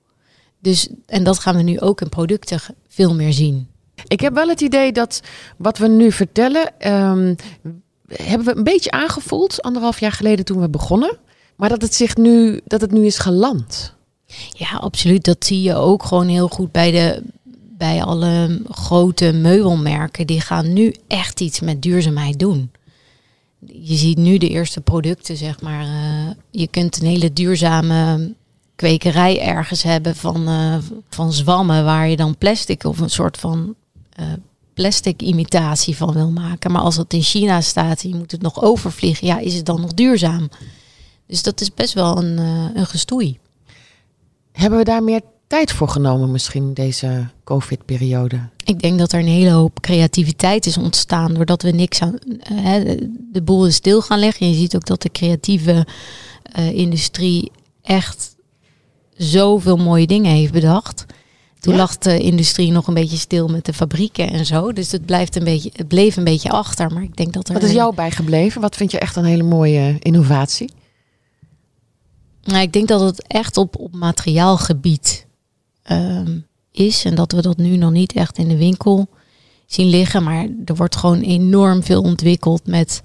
Dus, 0.62 0.90
en 1.06 1.24
dat 1.24 1.40
gaan 1.40 1.56
we 1.56 1.62
nu 1.62 1.80
ook 1.80 2.02
in 2.02 2.10
producten 2.10 2.60
veel 2.88 3.16
meer 3.16 3.34
zien. 3.34 3.68
Ik 4.08 4.20
heb 4.20 4.34
wel 4.34 4.48
het 4.48 4.62
idee 4.62 4.92
dat 4.92 5.22
wat 5.58 5.78
we 5.78 5.88
nu 5.88 6.12
vertellen, 6.12 6.92
um, 6.92 7.36
hebben 8.08 8.48
we 8.48 8.56
een 8.56 8.64
beetje 8.64 8.92
aangevoeld 8.92 9.62
anderhalf 9.62 10.00
jaar 10.00 10.12
geleden 10.12 10.46
toen 10.46 10.60
we 10.60 10.70
begonnen. 10.70 11.18
Maar 11.56 11.70
dat 11.70 11.82
het 11.82 11.96
zich 11.96 12.18
nu, 12.18 12.62
dat 12.66 12.82
het 12.82 12.92
nu 12.92 13.06
is 13.06 13.18
geland. 13.18 13.96
Ja, 14.52 14.70
absoluut. 14.70 15.24
Dat 15.24 15.46
zie 15.46 15.62
je 15.62 15.76
ook 15.76 16.04
gewoon 16.04 16.28
heel 16.28 16.48
goed 16.48 16.72
bij 16.72 16.92
de 16.92 17.24
bij 17.80 18.04
alle 18.04 18.62
grote 18.70 19.32
meubelmerken. 19.32 20.28
Die 20.28 20.42
gaan 20.42 20.74
nu 20.74 20.96
echt 21.08 21.42
iets 21.42 21.60
met 21.60 21.82
duurzaamheid 21.82 22.40
doen. 22.40 22.72
Je 23.66 23.96
ziet 23.96 24.18
nu 24.18 24.38
de 24.38 24.50
eerste 24.50 24.82
producten, 24.82 25.38
zeg 25.38 25.62
maar. 25.62 25.86
Uh, 25.86 26.30
je 26.52 26.68
kunt 26.68 27.02
een 27.02 27.08
hele 27.08 27.34
duurzame 27.34 28.34
kwekerij 28.76 29.42
ergens 29.42 29.84
hebben 29.84 30.16
van, 30.16 30.50
uh, 30.50 30.76
van 31.10 31.34
zwammen, 31.34 31.84
waar 31.84 32.10
je 32.10 32.16
dan 32.16 32.38
plastic 32.38 32.84
of 32.84 33.00
een 33.00 33.10
soort 33.10 33.38
van 33.38 33.76
uh, 34.20 34.26
plastic 34.74 35.22
imitatie 35.22 35.96
van 35.96 36.14
wil 36.14 36.32
maken. 36.32 36.72
Maar 36.72 36.82
als 36.82 36.98
het 36.98 37.14
in 37.14 37.22
China 37.22 37.62
staat 37.62 38.02
je 38.02 38.16
moet 38.16 38.32
het 38.32 38.42
nog 38.42 38.62
overvliegen, 38.62 39.28
ja, 39.28 39.40
is 39.40 39.54
het 39.54 39.66
dan 39.66 39.82
nog 39.82 39.94
duurzaam? 39.94 40.50
Dus 41.28 41.44
dat 41.44 41.62
is 41.62 41.74
best 41.74 41.94
wel 41.94 42.18
een, 42.18 42.38
een 42.78 42.86
gestoei. 42.86 43.40
Hebben 44.60 44.80
we 44.80 44.86
daar 44.86 45.04
meer 45.04 45.22
tijd 45.48 45.72
voor 45.72 45.88
genomen 45.88 46.32
misschien 46.32 46.74
deze 46.74 47.28
COVID-periode? 47.44 48.40
Ik 48.66 48.80
denk 48.80 49.00
dat 49.00 49.12
er 49.12 49.20
een 49.20 49.28
hele 49.28 49.50
hoop 49.50 49.82
creativiteit 49.82 50.66
is 50.66 50.78
ontstaan 50.78 51.34
doordat 51.34 51.62
we 51.62 51.70
niks 51.70 52.02
aan 52.02 52.18
hè, 52.40 52.96
de 53.32 53.42
boel 53.42 53.68
is 53.68 53.76
stil 53.76 54.02
gaan 54.02 54.20
leggen. 54.20 54.50
Je 54.50 54.56
ziet 54.56 54.76
ook 54.76 54.86
dat 54.86 55.02
de 55.02 55.12
creatieve 55.12 55.88
uh, 56.60 56.72
industrie 56.72 57.52
echt 57.82 58.36
zoveel 59.14 59.78
mooie 59.78 60.08
dingen 60.08 60.32
heeft 60.32 60.54
bedacht. 60.54 61.06
Toen 61.60 61.76
lag 61.76 61.98
de 61.98 62.20
industrie 62.20 62.72
nog 62.72 62.88
een 62.88 62.94
beetje 62.94 63.18
stil 63.18 63.48
met 63.48 63.66
de 63.66 63.74
fabrieken 63.74 64.30
en 64.32 64.46
zo. 64.46 64.74
Dus 64.74 64.92
het, 64.92 65.06
blijft 65.06 65.36
een 65.36 65.44
beetje, 65.44 65.70
het 65.74 65.88
bleef 65.88 66.18
een 66.18 66.24
beetje 66.24 66.50
achter. 66.50 66.94
Maar 66.94 67.04
ik 67.04 67.16
denk 67.16 67.34
dat 67.34 67.48
er. 67.48 67.54
Wat 67.54 67.64
is 67.64 67.72
jou 67.72 67.96
bijgebleven? 67.96 68.62
Wat 68.62 68.76
vind 68.76 68.92
je 68.92 69.00
echt 69.00 69.16
een 69.16 69.26
hele 69.26 69.44
mooie 69.44 69.96
innovatie? 70.00 70.70
Nou, 72.50 72.62
ik 72.62 72.74
denk 72.74 72.88
dat 72.88 73.02
het 73.02 73.28
echt 73.28 73.58
op, 73.58 73.78
op 73.78 73.96
materiaalgebied 73.96 75.26
um, 75.92 76.46
is. 76.72 77.06
En 77.06 77.16
dat 77.16 77.32
we 77.32 77.42
dat 77.42 77.58
nu 77.58 77.78
nog 77.78 77.92
niet 77.92 78.14
echt 78.14 78.38
in 78.38 78.48
de 78.48 78.58
winkel 78.58 79.10
zien 79.66 79.88
liggen. 79.88 80.24
Maar 80.24 80.48
er 80.66 80.76
wordt 80.76 80.96
gewoon 80.96 81.22
enorm 81.22 81.84
veel 81.84 82.02
ontwikkeld 82.02 82.68
met 82.68 83.02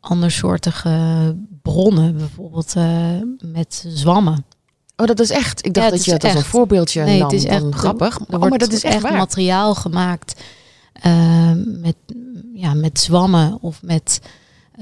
andersoortige 0.00 1.36
bronnen. 1.62 2.16
Bijvoorbeeld 2.16 2.74
uh, 2.76 3.10
met 3.40 3.84
zwammen. 3.88 4.44
Oh, 4.96 5.06
dat 5.06 5.20
is 5.20 5.30
echt. 5.30 5.66
Ik 5.66 5.74
dacht 5.74 5.86
ja, 5.86 5.92
dat 5.92 6.04
je 6.04 6.12
het 6.12 6.24
als 6.24 6.34
een 6.34 6.42
voorbeeldje 6.42 7.02
nee, 7.02 7.18
nam. 7.18 7.28
Het 7.30 7.38
is 7.38 7.44
echt 7.44 7.64
grappig. 7.70 8.18
Er, 8.18 8.34
oh, 8.34 8.40
maar 8.40 8.58
dat 8.58 8.72
is 8.72 8.84
echt, 8.84 9.04
echt 9.04 9.14
materiaal 9.14 9.74
gemaakt 9.74 10.42
uh, 11.06 11.52
met, 11.56 11.96
ja, 12.54 12.74
met 12.74 13.00
zwammen 13.00 13.58
of 13.60 13.82
met. 13.82 14.20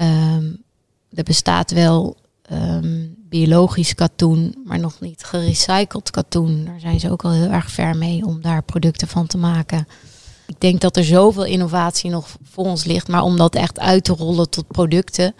Um, 0.01 0.65
er 1.13 1.23
bestaat 1.23 1.71
wel 1.71 2.17
um, 2.51 3.16
biologisch 3.29 3.95
katoen, 3.95 4.55
maar 4.65 4.79
nog 4.79 4.99
niet 4.99 5.23
gerecycled 5.23 6.11
katoen. 6.11 6.65
Daar 6.65 6.79
zijn 6.79 6.99
ze 6.99 7.11
ook 7.11 7.23
al 7.23 7.31
heel 7.31 7.49
erg 7.49 7.71
ver 7.71 7.97
mee 7.97 8.25
om 8.25 8.41
daar 8.41 8.63
producten 8.63 9.07
van 9.07 9.27
te 9.27 9.37
maken. 9.37 9.87
Ik 10.47 10.61
denk 10.61 10.81
dat 10.81 10.97
er 10.97 11.03
zoveel 11.03 11.45
innovatie 11.45 12.09
nog 12.09 12.37
voor 12.43 12.65
ons 12.65 12.83
ligt, 12.83 13.07
maar 13.07 13.21
om 13.21 13.37
dat 13.37 13.55
echt 13.55 13.79
uit 13.79 14.03
te 14.03 14.13
rollen 14.13 14.49
tot 14.49 14.67
producten, 14.67 15.35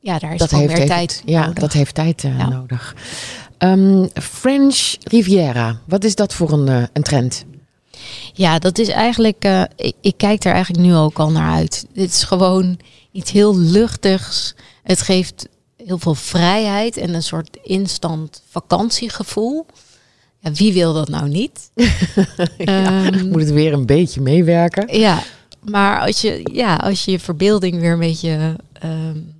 ja, 0.00 0.18
daar 0.18 0.32
is 0.32 0.38
dat 0.38 0.50
heeft, 0.50 0.76
meer 0.76 0.86
tijd. 0.86 1.22
Ja, 1.24 1.40
nodig. 1.40 1.62
dat 1.62 1.72
heeft 1.72 1.94
tijd 1.94 2.22
uh, 2.24 2.38
ja. 2.38 2.48
nodig. 2.48 2.96
Um, 3.58 4.08
French 4.14 4.96
Riviera, 5.00 5.80
wat 5.84 6.04
is 6.04 6.14
dat 6.14 6.34
voor 6.34 6.52
een, 6.52 6.66
uh, 6.66 6.82
een 6.92 7.02
trend? 7.02 7.44
Ja, 8.32 8.58
dat 8.58 8.78
is 8.78 8.88
eigenlijk, 8.88 9.44
uh, 9.44 9.62
ik, 9.76 9.94
ik, 10.00 10.14
kijk 10.16 10.44
er 10.44 10.52
eigenlijk 10.52 10.84
nu 10.84 10.94
ook 10.94 11.18
al 11.18 11.30
naar 11.30 11.54
uit. 11.54 11.86
Dit 11.92 12.10
is 12.10 12.22
gewoon 12.22 12.78
iets 13.12 13.30
heel 13.30 13.58
luchtigs. 13.58 14.54
Het 14.82 15.02
geeft 15.02 15.48
heel 15.86 15.98
veel 15.98 16.14
vrijheid 16.14 16.96
en 16.96 17.14
een 17.14 17.22
soort 17.22 17.58
instant 17.62 18.42
vakantiegevoel. 18.50 19.66
Ja, 20.38 20.52
wie 20.52 20.72
wil 20.72 20.92
dat 20.92 21.08
nou 21.08 21.28
niet? 21.28 21.70
ja, 22.58 23.06
um, 23.06 23.28
moet 23.28 23.40
het 23.40 23.50
weer 23.50 23.72
een 23.72 23.86
beetje 23.86 24.20
meewerken? 24.20 24.98
Ja, 24.98 25.22
maar 25.60 26.00
als 26.00 26.20
je, 26.20 26.48
ja, 26.52 26.76
als 26.76 27.04
je 27.04 27.10
je 27.10 27.18
verbeelding 27.18 27.80
weer 27.80 27.92
een 27.92 27.98
beetje 27.98 28.56
um, 28.84 29.34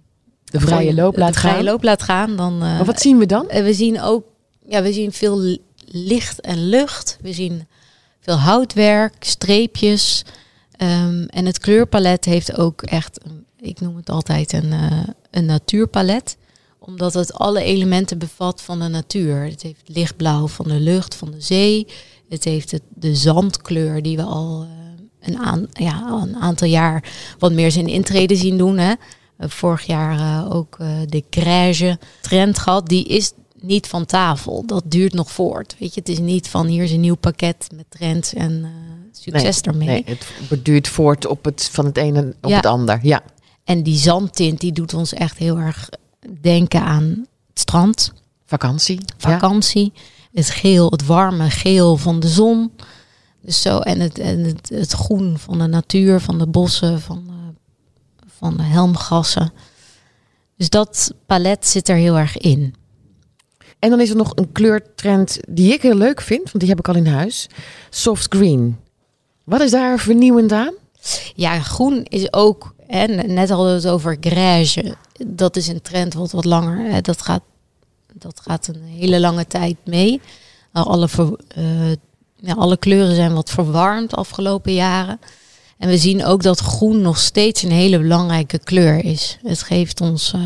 de 0.45 0.61
vrije 0.61 0.95
loop 0.95 1.17
laat 1.17 1.33
de 1.35 1.39
gaan. 1.39 1.51
vrije 1.51 1.65
loop 1.65 1.83
laat 1.83 2.03
gaan, 2.03 2.37
dan. 2.37 2.53
Uh, 2.53 2.61
maar 2.61 2.85
wat 2.85 3.01
zien 3.01 3.19
we 3.19 3.27
dan? 3.27 3.47
Uh, 3.51 3.63
we 3.63 3.75
zien 3.75 4.01
ook, 4.01 4.25
ja, 4.67 4.83
we 4.83 4.93
zien 4.93 5.13
veel 5.13 5.59
licht 5.85 6.41
en 6.41 6.69
lucht. 6.69 7.19
We 7.21 7.33
zien 7.33 7.67
veel 8.21 8.37
houtwerk, 8.37 9.15
streepjes. 9.21 10.25
Um, 10.83 11.27
en 11.27 11.47
het 11.47 11.59
kleurpalet 11.59 12.25
heeft 12.25 12.59
ook 12.59 12.83
echt, 12.83 13.19
ik 13.61 13.81
noem 13.81 13.97
het 13.97 14.11
altijd 14.11 14.53
een, 14.53 14.73
uh, 14.73 15.03
een 15.31 15.45
natuurpalet 15.45 16.37
omdat 16.87 17.15
het 17.15 17.35
alle 17.35 17.63
elementen 17.63 18.19
bevat 18.19 18.63
van 18.63 18.79
de 18.79 18.89
natuur. 18.89 19.45
Het 19.45 19.63
heeft 19.63 19.83
lichtblauw 19.85 20.47
van 20.47 20.69
de 20.69 20.81
lucht, 20.81 21.15
van 21.15 21.31
de 21.31 21.41
zee. 21.41 21.87
Het 22.29 22.45
heeft 22.45 22.71
het, 22.71 22.83
de 22.89 23.15
zandkleur 23.15 24.03
die 24.03 24.17
we 24.17 24.23
al 24.23 24.63
uh, 24.63 24.69
een, 25.21 25.39
aan, 25.39 25.67
ja, 25.73 26.21
een 26.23 26.37
aantal 26.37 26.69
jaar 26.69 27.13
wat 27.39 27.53
meer 27.53 27.71
zijn 27.71 27.87
intrede 27.87 28.37
zien 28.37 28.59
doen. 28.59 28.79
Hè. 28.79 28.91
Uh, 28.91 29.49
vorig 29.49 29.83
jaar 29.83 30.19
uh, 30.19 30.55
ook 30.55 30.77
de 31.07 31.25
grage 31.31 31.99
trend 32.21 32.59
gehad. 32.59 32.89
Die 32.89 33.05
is 33.05 33.33
niet 33.61 33.87
van 33.87 34.07
tafel. 34.07 34.67
Dat 34.67 34.85
duurt 34.87 35.13
nog 35.13 35.31
voort. 35.31 35.77
Weet 35.79 35.95
je, 35.95 36.01
het 36.01 36.09
is 36.09 36.19
niet 36.19 36.49
van 36.49 36.67
hier 36.67 36.83
is 36.83 36.93
een 36.93 37.01
nieuw 37.01 37.17
pakket 37.17 37.69
met 37.75 37.87
trends 37.89 38.35
en 38.35 38.67
succes 39.13 39.61
nee, 39.61 39.75
ermee. 39.75 39.89
Nee, 39.89 40.19
het 40.49 40.65
duurt 40.65 40.89
voort 40.89 41.27
op 41.27 41.45
het, 41.45 41.69
van 41.73 41.85
het 41.85 41.97
ene 41.97 42.35
op 42.43 42.51
ja. 42.51 42.57
het 42.57 42.67
ander. 42.67 42.99
Ja. 43.03 43.23
En 43.67 43.83
die 43.83 43.97
zandtint 43.97 44.61
die 44.61 44.73
doet 44.73 44.95
ons 44.95 45.13
echt 45.13 45.39
heel 45.39 45.59
erg 45.59 45.89
denken 46.41 46.83
aan 46.83 47.27
het 47.49 47.59
strand. 47.59 48.13
Vakantie. 48.45 49.01
Vakantie. 49.17 49.93
Ja. 49.95 50.01
Het 50.33 50.51
geel, 50.51 50.91
het 50.91 51.07
warme 51.07 51.51
geel 51.51 51.97
van 51.97 52.21
de 52.21 52.29
zon. 52.29 52.73
Dus 53.41 53.63
zo, 53.63 53.79
en 53.79 54.01
het, 54.01 54.19
en 54.19 54.45
het, 54.45 54.69
het 54.69 54.93
groen 54.93 55.39
van 55.39 55.59
de 55.59 55.67
natuur, 55.67 56.21
van 56.21 56.39
de 56.39 56.47
bossen, 56.47 57.01
van 57.01 57.25
de, 57.27 57.55
van 58.39 58.57
de 58.57 58.63
helmgassen. 58.63 59.53
Dus 60.57 60.69
dat 60.69 61.15
palet 61.27 61.67
zit 61.67 61.89
er 61.89 61.97
heel 61.97 62.19
erg 62.19 62.37
in. 62.37 62.75
En 63.79 63.91
dan 63.91 64.01
is 64.01 64.11
er 64.11 64.17
nog 64.17 64.33
een 64.35 64.53
kleurtrend 64.53 65.39
die 65.49 65.73
ik 65.73 65.83
heel 65.83 65.97
leuk 65.97 66.21
vind, 66.21 66.45
want 66.45 66.59
die 66.59 66.69
heb 66.69 66.79
ik 66.79 66.89
al 66.89 66.95
in 66.95 67.07
huis. 67.07 67.47
Soft 67.91 68.35
green. 68.35 68.77
Wat 69.45 69.61
is 69.61 69.71
daar 69.71 69.99
vernieuwend 69.99 70.53
aan? 70.53 70.75
Ja, 71.35 71.61
groen 71.61 72.05
is 72.05 72.33
ook, 72.33 72.75
en 72.87 73.35
net 73.35 73.49
hadden 73.49 73.69
we 73.69 73.75
het 73.75 73.89
over 73.89 74.17
grage. 74.21 74.97
Dat 75.27 75.57
is 75.57 75.69
een 75.69 75.83
trend 75.83 76.15
wat 76.15 76.31
wat 76.31 76.45
langer, 76.45 76.93
hè, 76.93 77.01
dat, 77.01 77.23
gaat, 77.23 77.43
dat 78.13 78.41
gaat 78.45 78.67
een 78.67 78.83
hele 78.83 79.21
lange 79.21 79.47
tijd 79.47 79.77
mee. 79.85 80.21
Alle, 80.73 81.09
ver, 81.09 81.39
uh, 81.59 81.93
ja, 82.37 82.55
alle 82.55 82.77
kleuren 82.77 83.15
zijn 83.15 83.35
wat 83.35 83.51
verwarmd 83.51 84.11
de 84.11 84.17
afgelopen 84.17 84.73
jaren. 84.73 85.21
En 85.79 85.89
we 85.89 85.99
zien 85.99 86.25
ook 86.25 86.43
dat 86.43 86.59
groen 86.59 87.01
nog 87.01 87.19
steeds 87.19 87.63
een 87.63 87.71
hele 87.71 87.99
belangrijke 87.99 88.59
kleur 88.59 89.05
is. 89.05 89.39
Het 89.43 89.63
geeft 89.63 90.01
ons 90.01 90.33
uh, 90.33 90.43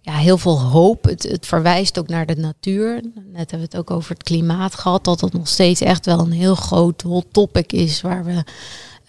ja, 0.00 0.12
heel 0.12 0.38
veel 0.38 0.60
hoop. 0.60 1.04
Het, 1.04 1.22
het 1.22 1.46
verwijst 1.46 1.98
ook 1.98 2.08
naar 2.08 2.26
de 2.26 2.36
natuur. 2.36 3.00
Net 3.14 3.50
hebben 3.50 3.58
we 3.58 3.76
het 3.76 3.76
ook 3.76 3.90
over 3.90 4.10
het 4.10 4.22
klimaat 4.22 4.74
gehad. 4.74 5.04
Dat 5.04 5.20
het 5.20 5.32
nog 5.32 5.48
steeds 5.48 5.80
echt 5.80 6.06
wel 6.06 6.18
een 6.18 6.32
heel 6.32 6.54
groot 6.54 7.02
hot 7.02 7.26
topic 7.30 7.72
is. 7.72 8.00
Waar 8.00 8.24
we 8.24 8.44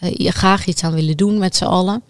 uh, 0.05 0.29
graag 0.29 0.65
iets 0.65 0.83
aan 0.83 0.93
willen 0.93 1.17
doen 1.17 1.37
met 1.37 1.55
z'n 1.55 1.63
allen. 1.63 2.03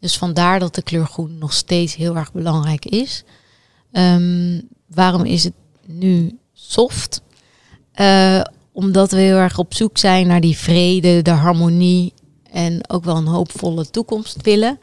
Dus 0.00 0.16
vandaar 0.18 0.58
dat 0.58 0.74
de 0.74 0.82
kleur 0.82 1.06
groen 1.06 1.38
nog 1.38 1.52
steeds 1.52 1.94
heel 1.94 2.16
erg 2.16 2.32
belangrijk 2.32 2.84
is. 2.84 3.24
Um, 3.92 4.68
waarom 4.86 5.24
is 5.24 5.44
het 5.44 5.54
nu 5.86 6.38
soft? 6.52 7.22
Uh, 8.00 8.40
omdat 8.72 9.10
we 9.10 9.18
heel 9.18 9.36
erg 9.36 9.58
op 9.58 9.74
zoek 9.74 9.98
zijn 9.98 10.26
naar 10.26 10.40
die 10.40 10.56
vrede, 10.56 11.22
de 11.22 11.30
harmonie 11.30 12.12
en 12.50 12.90
ook 12.90 13.04
wel 13.04 13.16
een 13.16 13.26
hoopvolle 13.26 13.90
toekomst 13.90 14.42
willen. 14.42 14.78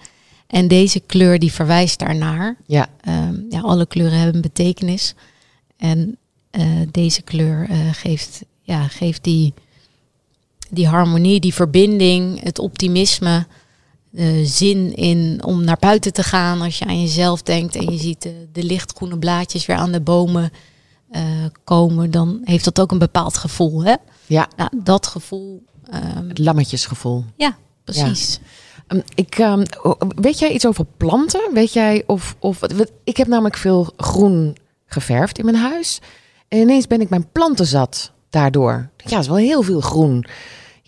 En 0.48 0.68
deze 0.68 1.00
kleur 1.00 1.40
die 1.40 1.52
verwijst 1.52 2.00
daarnaar. 2.00 2.58
Ja. 2.66 2.88
Um, 3.08 3.46
ja, 3.50 3.62
alle 3.62 3.86
kleuren 3.86 4.18
hebben 4.18 4.36
een 4.36 4.42
betekenis. 4.42 5.14
En 5.78 6.18
uh, 6.52 6.66
deze 6.92 7.22
kleur 7.22 7.70
uh, 7.70 7.78
geeft, 7.92 8.42
ja, 8.62 8.88
geeft 8.88 9.24
die, 9.24 9.54
die 10.70 10.88
harmonie, 10.88 11.40
die 11.40 11.54
verbinding, 11.54 12.44
het 12.44 12.60
optimisme, 12.60 13.46
de 14.10 14.46
zin 14.46 14.96
in 14.96 15.44
om 15.44 15.64
naar 15.64 15.78
buiten 15.80 16.14
te 16.14 16.24
gaan 16.24 16.62
als 16.62 16.78
je 16.78 16.86
aan 16.86 17.02
jezelf 17.02 17.42
denkt 17.42 17.76
en 17.76 17.92
je 17.92 18.00
ziet 18.00 18.22
de, 18.22 18.48
de 18.52 18.64
lichtgroene 18.64 19.18
blaadjes 19.18 19.66
weer 19.66 19.76
aan 19.76 19.92
de 19.92 20.02
bomen 20.02 20.52
uh, 21.12 21.22
komen, 21.64 22.12
dan 22.12 22.42
heeft 22.44 22.64
dat 22.64 22.80
ook 22.80 22.92
een 22.92 22.98
bepaald 22.98 23.38
gevoel. 23.38 23.84
Hè? 23.84 23.96
Ja. 24.26 24.48
Nou, 24.56 24.70
dat 24.84 25.08
gevoel. 25.08 25.64
Um, 25.94 26.30
het 26.30 26.38
lammetjesgevoel. 26.38 27.26
Ja, 27.36 27.58
precies. 27.84 28.40
Ja. 28.88 28.96
Um, 28.96 29.04
ik, 29.16 29.38
um, 29.38 29.64
weet 30.16 30.40
jij 30.40 30.52
iets 30.52 30.66
over 30.68 30.86
planten? 30.98 31.54
Weet 31.54 31.74
jij 31.74 32.04
of, 32.08 32.36
of. 32.40 32.60
Ik 33.04 33.18
heb 33.18 33.28
namelijk 33.28 33.58
veel 33.58 33.94
groen 33.98 34.58
geverfd 34.86 35.38
in 35.38 35.46
mijn 35.46 35.58
huis. 35.58 36.00
En 36.48 36.60
ineens 36.60 36.88
ben 36.88 37.02
ik 37.02 37.10
mijn 37.10 37.32
planten 37.32 37.66
zat 37.66 38.12
daardoor. 38.30 38.90
Ja, 38.98 39.16
het 39.16 39.20
is 39.20 39.28
wel 39.28 39.36
heel 39.36 39.62
veel 39.62 39.82
groen. 39.82 40.26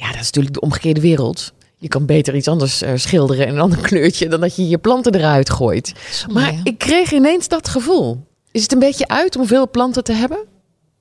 Ja, 0.02 0.08
dat 0.08 0.20
is 0.20 0.26
natuurlijk 0.26 0.54
de 0.54 0.62
omgekeerde 0.62 1.02
wereld. 1.02 1.54
Je 1.78 1.88
kan 1.88 2.06
beter 2.06 2.36
iets 2.36 2.48
anders 2.48 2.84
uh, 2.84 2.92
schilderen 2.96 3.48
in 3.48 3.54
een 3.54 3.62
ander 3.62 3.82
kleurtje 3.90 4.28
dan 4.28 4.40
dat 4.40 4.56
je 4.56 4.68
je 4.68 4.78
planten 4.78 5.16
eruit 5.16 5.50
gooit. 5.50 5.94
Maar 6.32 6.54
ik 6.64 6.78
kreeg 6.78 7.12
ineens 7.12 7.48
dat 7.48 7.68
gevoel. 7.68 8.26
Is 8.52 8.62
het 8.62 8.72
een 8.72 8.80
beetje 8.80 9.08
uit 9.08 9.36
om 9.36 9.48
veel 9.48 9.70
planten 9.70 10.04
te 10.04 10.14
hebben? 10.14 10.46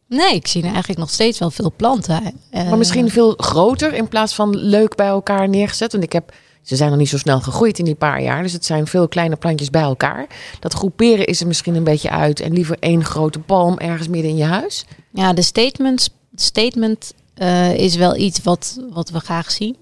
Nee, 0.08 0.34
ik 0.34 0.46
zie 0.46 0.62
eigenlijk 0.62 0.98
nog 0.98 1.10
steeds 1.10 1.38
wel 1.38 1.50
veel 1.50 1.72
planten. 1.76 2.22
Uh, 2.22 2.68
maar 2.68 2.78
misschien 2.78 3.10
veel 3.10 3.34
groter 3.36 3.92
in 3.92 4.08
plaats 4.08 4.34
van 4.34 4.56
leuk 4.56 4.96
bij 4.96 5.06
elkaar 5.06 5.48
neergezet. 5.48 5.92
Want 5.92 6.04
ik 6.04 6.12
heb, 6.12 6.32
ze 6.62 6.76
zijn 6.76 6.90
nog 6.90 6.98
niet 6.98 7.08
zo 7.08 7.18
snel 7.18 7.40
gegroeid 7.40 7.78
in 7.78 7.84
die 7.84 7.94
paar 7.94 8.22
jaar. 8.22 8.42
Dus 8.42 8.52
het 8.52 8.64
zijn 8.64 8.86
veel 8.86 9.08
kleine 9.08 9.36
plantjes 9.36 9.70
bij 9.70 9.82
elkaar. 9.82 10.26
Dat 10.60 10.72
groeperen 10.72 11.26
is 11.26 11.40
er 11.40 11.46
misschien 11.46 11.74
een 11.74 11.84
beetje 11.84 12.10
uit. 12.10 12.40
En 12.40 12.52
liever 12.52 12.76
één 12.80 13.04
grote 13.04 13.38
palm 13.38 13.78
ergens 13.78 14.08
midden 14.08 14.30
in 14.30 14.36
je 14.36 14.44
huis. 14.44 14.84
Ja, 15.12 15.32
de 15.32 15.42
statements, 15.42 16.10
statement 16.34 17.12
uh, 17.38 17.74
is 17.74 17.94
wel 17.96 18.16
iets 18.16 18.42
wat, 18.42 18.80
wat 18.90 19.10
we 19.10 19.18
graag 19.20 19.50
zien. 19.50 19.76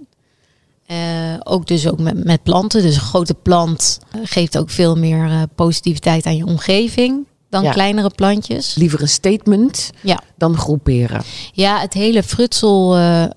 Eh, 0.87 0.97
ook 1.43 1.67
dus 1.67 1.89
ook 1.89 1.99
met, 1.99 2.25
met 2.25 2.43
planten. 2.43 2.83
Dus 2.83 2.95
een 2.95 3.01
grote 3.01 3.35
plant 3.35 3.99
eh, 4.13 4.21
geeft 4.25 4.59
ook 4.59 4.71
veel 4.71 4.97
meer 4.97 5.25
eh, 5.31 5.43
positiviteit 5.55 6.27
aan 6.27 6.37
je 6.37 6.47
omgeving 6.47 7.27
dan 7.51 7.63
Ja. 7.63 7.71
kleinere 7.73 8.11
plantjes. 8.11 8.75
Liever 8.75 9.03
een 9.03 9.09
statement 9.09 9.91
Ja. 10.03 10.21
dan 10.37 10.57
groeperen. 10.57 11.23
Ja, 11.53 11.81
het 11.81 11.93
hele 11.95 12.23
frutsel, 12.23 12.95
eh, 12.97 13.23
eh, 13.25 13.31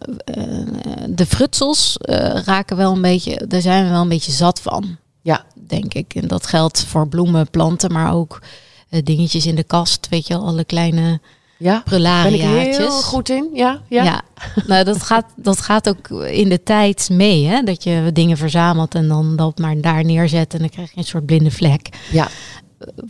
de 1.10 1.26
frutsels 1.26 1.98
eh, 1.98 2.18
raken 2.44 2.78
wel 2.78 2.92
een 2.94 3.02
beetje, 3.02 3.46
daar 3.48 3.62
zijn 3.62 3.84
we 3.86 3.90
wel 3.92 4.02
een 4.02 4.08
beetje 4.10 4.32
zat 4.32 4.60
van, 4.62 4.98
Ja, 5.22 5.46
denk 5.68 5.94
ik. 5.94 6.16
En 6.16 6.28
dat 6.28 6.48
geldt 6.48 6.84
voor 6.84 7.08
bloemen, 7.08 7.50
planten, 7.50 7.92
maar 7.92 8.14
ook 8.14 8.42
eh, 8.90 9.02
dingetjes 9.04 9.46
in 9.46 9.56
de 9.56 9.64
kast, 9.64 10.08
weet 10.10 10.28
je 10.28 10.36
alle 10.38 10.64
kleine 10.66 11.20
ja. 11.62 11.84
Ben 11.86 12.34
ik 12.34 12.42
heel 12.42 12.90
goed 12.92 13.30
in? 13.30 13.50
Ja, 13.54 13.82
ja. 13.88 14.04
Ja, 14.04 14.22
nou 14.68 14.84
dat 14.84 15.04
gaat, 15.04 15.26
dat 15.36 15.62
gaat 15.62 15.90
ook 15.90 16.10
in 16.10 16.50
de 16.50 16.64
tijd 16.64 17.10
mee, 17.12 17.46
hè? 17.46 17.62
dat 17.62 17.84
je 17.84 18.10
dingen 18.14 18.38
verzamelt 18.38 18.96
en 18.96 19.08
dan 19.08 19.36
dat 19.36 19.58
maar 19.58 19.82
daar 19.82 20.06
neerzet 20.06 20.54
en 20.54 20.60
dan 20.60 20.70
krijg 20.70 20.92
je 20.92 20.98
een 20.98 21.04
soort 21.04 21.26
blinde 21.26 21.52
vlek 21.52 21.90
ja. 22.12 22.28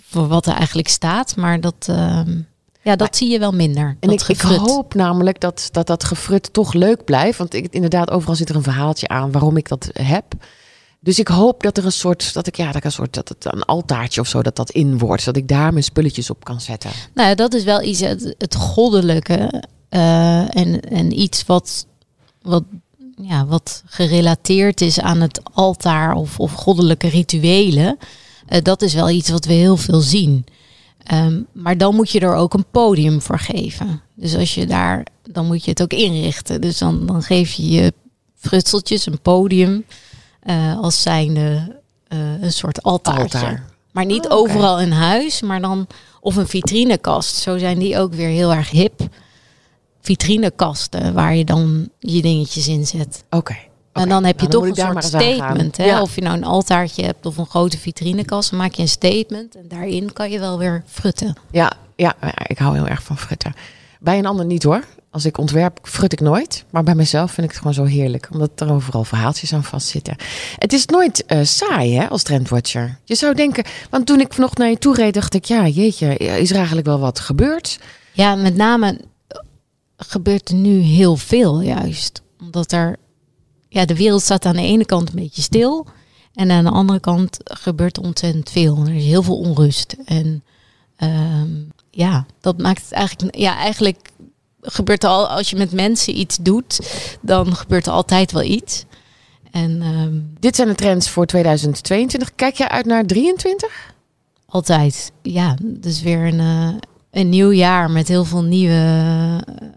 voor 0.09 0.27
wat 0.27 0.45
er 0.45 0.53
eigenlijk 0.53 0.87
staat. 0.87 1.35
Maar 1.35 1.61
dat, 1.61 1.85
ehm, 1.89 2.29
ja, 2.81 2.95
dat 2.95 2.99
Maar- 2.99 3.15
zie 3.15 3.29
je 3.29 3.39
wel 3.39 3.51
minder. 3.51 3.97
En 3.99 4.09
ik, 4.09 4.21
ik 4.21 4.41
hoop 4.41 4.93
namelijk 4.93 5.39
dat, 5.39 5.69
dat 5.71 5.87
dat 5.87 6.03
gefrut 6.03 6.53
toch 6.53 6.73
leuk 6.73 7.03
blijft. 7.03 7.37
Want 7.37 7.53
ik, 7.53 7.67
inderdaad, 7.69 8.11
overal 8.11 8.35
zit 8.35 8.49
er 8.49 8.55
een 8.55 8.63
verhaaltje 8.63 9.07
aan 9.07 9.31
waarom 9.31 9.57
ik 9.57 9.67
dat 9.67 9.89
heb. 9.93 10.25
Dus 11.03 11.19
ik 11.19 11.27
hoop 11.27 11.63
dat 11.63 11.77
er 11.77 11.85
een 11.85 11.91
soort, 11.91 12.33
dat 12.33 12.47
ik 12.47 12.57
ja, 12.57 12.65
dat 12.65 12.75
ik 12.75 12.83
een 12.83 12.91
soort, 12.91 13.13
dat 13.13 13.29
het 13.29 13.45
een 13.45 13.63
altaartje 13.63 14.21
of 14.21 14.27
zo, 14.27 14.41
dat 14.41 14.55
dat 14.55 14.69
in 14.69 14.97
wordt. 14.97 15.21
Zodat 15.21 15.41
ik 15.41 15.47
daar 15.47 15.71
mijn 15.71 15.83
spulletjes 15.83 16.29
op 16.29 16.43
kan 16.43 16.61
zetten. 16.61 16.91
Nou 17.13 17.35
dat 17.35 17.53
is 17.53 17.63
wel 17.63 17.81
iets, 17.81 17.99
het, 17.99 18.35
het 18.37 18.55
goddelijke 18.55 19.63
eh, 19.89 20.55
en, 20.55 20.79
en 20.79 21.19
iets 21.19 21.45
wat, 21.45 21.85
wat, 22.41 22.63
ja, 23.21 23.45
wat 23.45 23.83
gerelateerd 23.85 24.81
is 24.81 24.99
aan 24.99 25.21
het 25.21 25.41
altaar 25.53 26.13
of, 26.13 26.39
of 26.39 26.53
goddelijke 26.53 27.07
rituelen. 27.07 27.97
Eh, 28.47 28.61
dat 28.61 28.81
is 28.81 28.93
wel 28.93 29.09
iets 29.09 29.29
wat 29.29 29.45
we 29.45 29.53
heel 29.53 29.77
veel 29.77 29.99
zien. 29.99 30.45
Ehm, 31.03 31.41
maar 31.51 31.77
dan 31.77 31.95
moet 31.95 32.09
je 32.09 32.19
er 32.19 32.35
ook 32.35 32.53
een 32.53 32.65
podium 32.71 33.21
voor 33.21 33.39
geven. 33.39 34.01
Dus 34.15 34.35
als 34.35 34.55
je 34.55 34.65
daar, 34.65 35.05
dan 35.31 35.45
moet 35.45 35.63
je 35.63 35.69
het 35.69 35.81
ook 35.81 35.93
inrichten. 35.93 36.61
Dus 36.61 36.77
dan, 36.77 37.05
dan 37.05 37.23
geef 37.23 37.51
je 37.51 37.69
je 37.69 37.93
frutseltjes 38.35 39.05
een 39.05 39.21
podium 39.21 39.85
eh, 40.41 40.79
als 40.79 41.01
zijnde 41.01 41.79
eh, 42.07 42.41
een 42.41 42.53
soort 42.53 42.83
altaartje. 42.83 43.37
Altaar. 43.39 43.65
Maar 43.91 44.05
niet 44.05 44.25
Oh, 44.27 44.31
oké. 44.31 44.33
overal 44.49 44.79
in 44.79 44.91
huis, 44.91 45.41
maar 45.41 45.61
dan 45.61 45.87
of 46.19 46.35
een 46.35 46.47
vitrinekast. 46.47 47.35
Zo 47.35 47.57
zijn 47.57 47.79
die 47.79 47.97
ook 47.97 48.13
weer 48.13 48.27
heel 48.29 48.53
erg 48.53 48.69
hip. 48.69 49.01
Vitrinekasten 50.01 51.13
waar 51.13 51.35
je 51.35 51.45
dan 51.45 51.89
je 51.99 52.21
dingetjes 52.21 52.67
in 52.67 52.85
zet. 52.87 53.23
Oké. 53.29 53.55
En 53.93 54.09
dan 54.09 54.23
heb 54.23 54.39
je 54.39 54.47
Nou, 54.47 54.65
dan 54.65 54.73
toch 54.75 54.85
een 54.85 54.91
soort 54.93 55.03
statement. 55.23 55.77
Hè? 55.77 55.85
Ja. 55.85 56.01
Of 56.01 56.15
je 56.15 56.21
nou 56.21 56.37
een 56.37 56.43
altaartje 56.43 57.03
hebt 57.05 57.25
of 57.25 57.37
een 57.37 57.45
grote 57.45 57.77
vitrinekast, 57.77 58.49
dan 58.49 58.59
maak 58.59 58.73
je 58.73 58.81
een 58.81 58.87
statement. 58.87 59.55
En 59.55 59.67
daarin 59.67 60.13
kan 60.13 60.31
je 60.31 60.39
wel 60.39 60.57
weer 60.57 60.83
frutten. 60.87 61.33
Ja, 61.51 61.71
ja, 61.95 62.13
ja, 62.21 62.33
ik 62.47 62.57
hou 62.57 62.75
heel 62.75 62.87
erg 62.87 63.03
van 63.03 63.17
frutten. 63.17 63.53
Bij 63.99 64.17
een 64.17 64.25
ander 64.25 64.45
niet 64.45 64.63
hoor. 64.63 64.83
Als 65.11 65.25
ik 65.25 65.37
ontwerp, 65.37 65.79
frut 65.81 66.13
ik 66.13 66.19
nooit. 66.19 66.65
Maar 66.69 66.83
bij 66.83 66.95
mezelf 66.95 67.31
vind 67.31 67.47
ik 67.47 67.51
het 67.51 67.61
gewoon 67.61 67.73
zo 67.73 67.83
heerlijk. 67.83 68.27
Omdat 68.31 68.49
er 68.55 68.71
overal 68.71 69.03
verhaaltjes 69.03 69.53
aan 69.53 69.63
vastzitten. 69.63 70.15
Het 70.57 70.73
is 70.73 70.85
nooit 70.85 71.25
eh, 71.25 71.39
saai 71.43 71.95
hè, 71.95 72.09
als 72.09 72.23
trendwatcher. 72.23 72.99
Je 73.03 73.15
zou 73.15 73.35
denken, 73.35 73.63
want 73.89 74.05
toen 74.05 74.19
ik 74.19 74.33
vanochtend 74.33 74.59
naar 74.59 74.69
je 74.69 74.77
toe 74.77 74.95
reed, 74.95 75.13
dacht 75.13 75.33
ik... 75.33 75.45
Ja, 75.45 75.67
jeetje, 75.67 76.17
is 76.17 76.49
er 76.49 76.55
eigenlijk 76.55 76.87
wel 76.87 76.99
wat 76.99 77.19
gebeurd? 77.19 77.79
Ja, 78.13 78.35
met 78.35 78.55
name 78.55 78.99
gebeurt 79.97 80.49
er 80.49 80.55
nu 80.55 80.79
heel 80.79 81.15
veel 81.15 81.61
juist. 81.61 82.21
Omdat 82.39 82.71
er, 82.71 82.97
ja, 83.69 83.85
de 83.85 83.95
wereld 83.95 84.21
staat 84.21 84.45
aan 84.45 84.55
de 84.55 84.61
ene 84.61 84.85
kant 84.85 85.09
een 85.09 85.15
beetje 85.15 85.41
stil. 85.41 85.87
En 86.33 86.51
aan 86.51 86.63
de 86.63 86.69
andere 86.69 86.99
kant 86.99 87.37
gebeurt 87.43 87.97
ontzettend 87.97 88.49
veel. 88.49 88.85
Er 88.85 88.95
is 88.95 89.05
heel 89.05 89.23
veel 89.23 89.39
onrust. 89.39 89.95
En 90.05 90.43
ehm, 90.95 91.49
ja, 91.89 92.25
dat 92.41 92.57
maakt 92.57 92.81
het 92.81 92.91
eigenlijk, 92.91 93.37
ja, 93.37 93.57
eigenlijk 93.57 94.10
gebeurt 94.61 95.03
er 95.03 95.09
al, 95.09 95.27
als 95.27 95.49
je 95.49 95.55
met 95.55 95.71
mensen 95.71 96.19
iets 96.19 96.37
doet, 96.41 96.79
dan 97.21 97.55
gebeurt 97.55 97.85
er 97.85 97.91
altijd 97.93 98.31
wel 98.31 98.43
iets. 98.43 98.85
En 99.51 99.81
ehm, 99.81 100.19
Dit 100.39 100.55
zijn 100.55 100.67
de 100.67 100.75
trends 100.75 101.09
voor 101.09 101.25
2022. 101.25 102.35
Kijk 102.35 102.55
jij 102.55 102.67
uit 102.69 102.85
naar 102.85 103.05
23? 103.05 103.93
Altijd. 104.45 105.11
Ja, 105.21 105.55
dus 105.61 106.01
weer 106.01 106.25
een, 106.25 106.39
eh, 106.39 106.69
een 107.11 107.29
nieuw 107.29 107.51
jaar 107.51 107.91
met 107.91 108.07
heel 108.07 108.25
veel 108.25 108.43
nieuwe. 108.43 108.73
eh, 108.73 109.67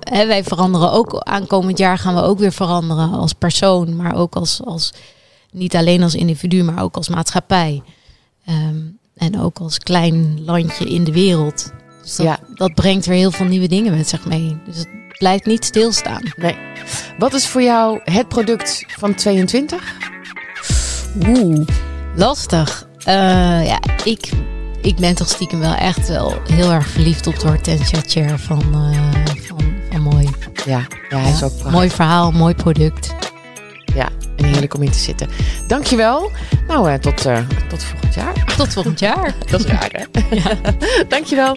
hè, 0.00 0.26
wij 0.26 0.44
veranderen 0.44 0.92
ook. 0.92 1.18
Aankomend 1.18 1.78
jaar 1.78 1.98
gaan 1.98 2.14
we 2.14 2.22
ook 2.22 2.38
weer 2.38 2.52
veranderen 2.52 3.10
als 3.12 3.32
persoon, 3.32 3.96
maar 3.96 4.14
ook 4.14 4.34
als, 4.34 4.60
als 4.64 4.92
niet 5.52 5.76
alleen 5.76 6.02
als 6.02 6.14
individu, 6.14 6.62
maar 6.62 6.82
ook 6.82 6.96
als 6.96 7.08
maatschappij. 7.08 7.82
Ehm, 8.44 8.80
en 9.16 9.40
ook 9.40 9.58
als 9.58 9.78
klein 9.78 10.44
landje 10.44 10.84
in 10.84 11.04
de 11.04 11.12
wereld. 11.12 11.72
Dus 12.02 12.16
dat, 12.16 12.26
Ja. 12.26 12.38
dat 12.54 12.74
brengt 12.74 13.06
weer 13.06 13.16
heel 13.16 13.30
veel 13.30 13.46
nieuwe 13.46 13.68
dingen 13.68 13.96
met 13.96 14.08
zich 14.08 14.24
mee. 14.24 14.56
Dus 14.66 14.76
het 14.76 14.88
blijft 15.18 15.46
niet 15.46 15.64
stilstaan. 15.64 16.22
Nee. 16.36 16.56
Wat 17.18 17.34
is 17.34 17.46
voor 17.46 17.62
jou 17.62 18.00
het 18.04 18.28
product 18.28 18.84
van 18.98 19.14
22? 19.14 19.82
Oeh, 21.28 21.66
lastig. 22.16 22.88
Eh, 23.04 23.66
ja, 23.66 23.80
ik, 24.04 24.30
ik 24.82 24.96
ben 24.96 25.14
toch 25.14 25.28
stiekem 25.28 25.60
wel 25.60 25.74
echt 25.74 26.08
wel 26.08 26.34
heel 26.50 26.72
erg 26.72 26.86
verliefd 26.88 27.26
op 27.26 27.38
de 27.38 27.46
Hortensia 27.46 28.00
Chair 28.06 28.38
van, 28.38 28.60
eh, 28.72 28.98
van, 29.46 29.60
van 29.90 30.00
Mooi. 30.00 30.28
Ja, 30.64 30.86
ja 31.08 31.18
hij 31.18 31.30
is 31.30 31.42
ook 31.42 31.50
prachtig. 31.52 31.72
Mooi 31.72 31.90
verhaal, 31.90 32.30
mooi 32.32 32.54
product. 32.54 33.14
Ja, 33.94 34.08
en 34.36 34.44
heerlijk 34.44 34.74
om 34.74 34.82
in 34.82 34.90
te 34.90 34.98
zitten. 34.98 35.28
Dankjewel. 35.66 36.30
Nou, 36.66 36.90
eh, 36.90 36.98
tot, 36.98 37.26
eh, 37.26 37.38
tot 37.68 37.84
volgend 37.84 38.14
jaar. 38.14 38.54
Tot 38.56 38.72
volgend 38.72 39.00
jaar. 39.00 39.34
Dat 39.50 39.60
is 39.60 39.66
raar, 39.66 39.90
hè? 39.92 41.04
Dankjewel. 41.08 41.56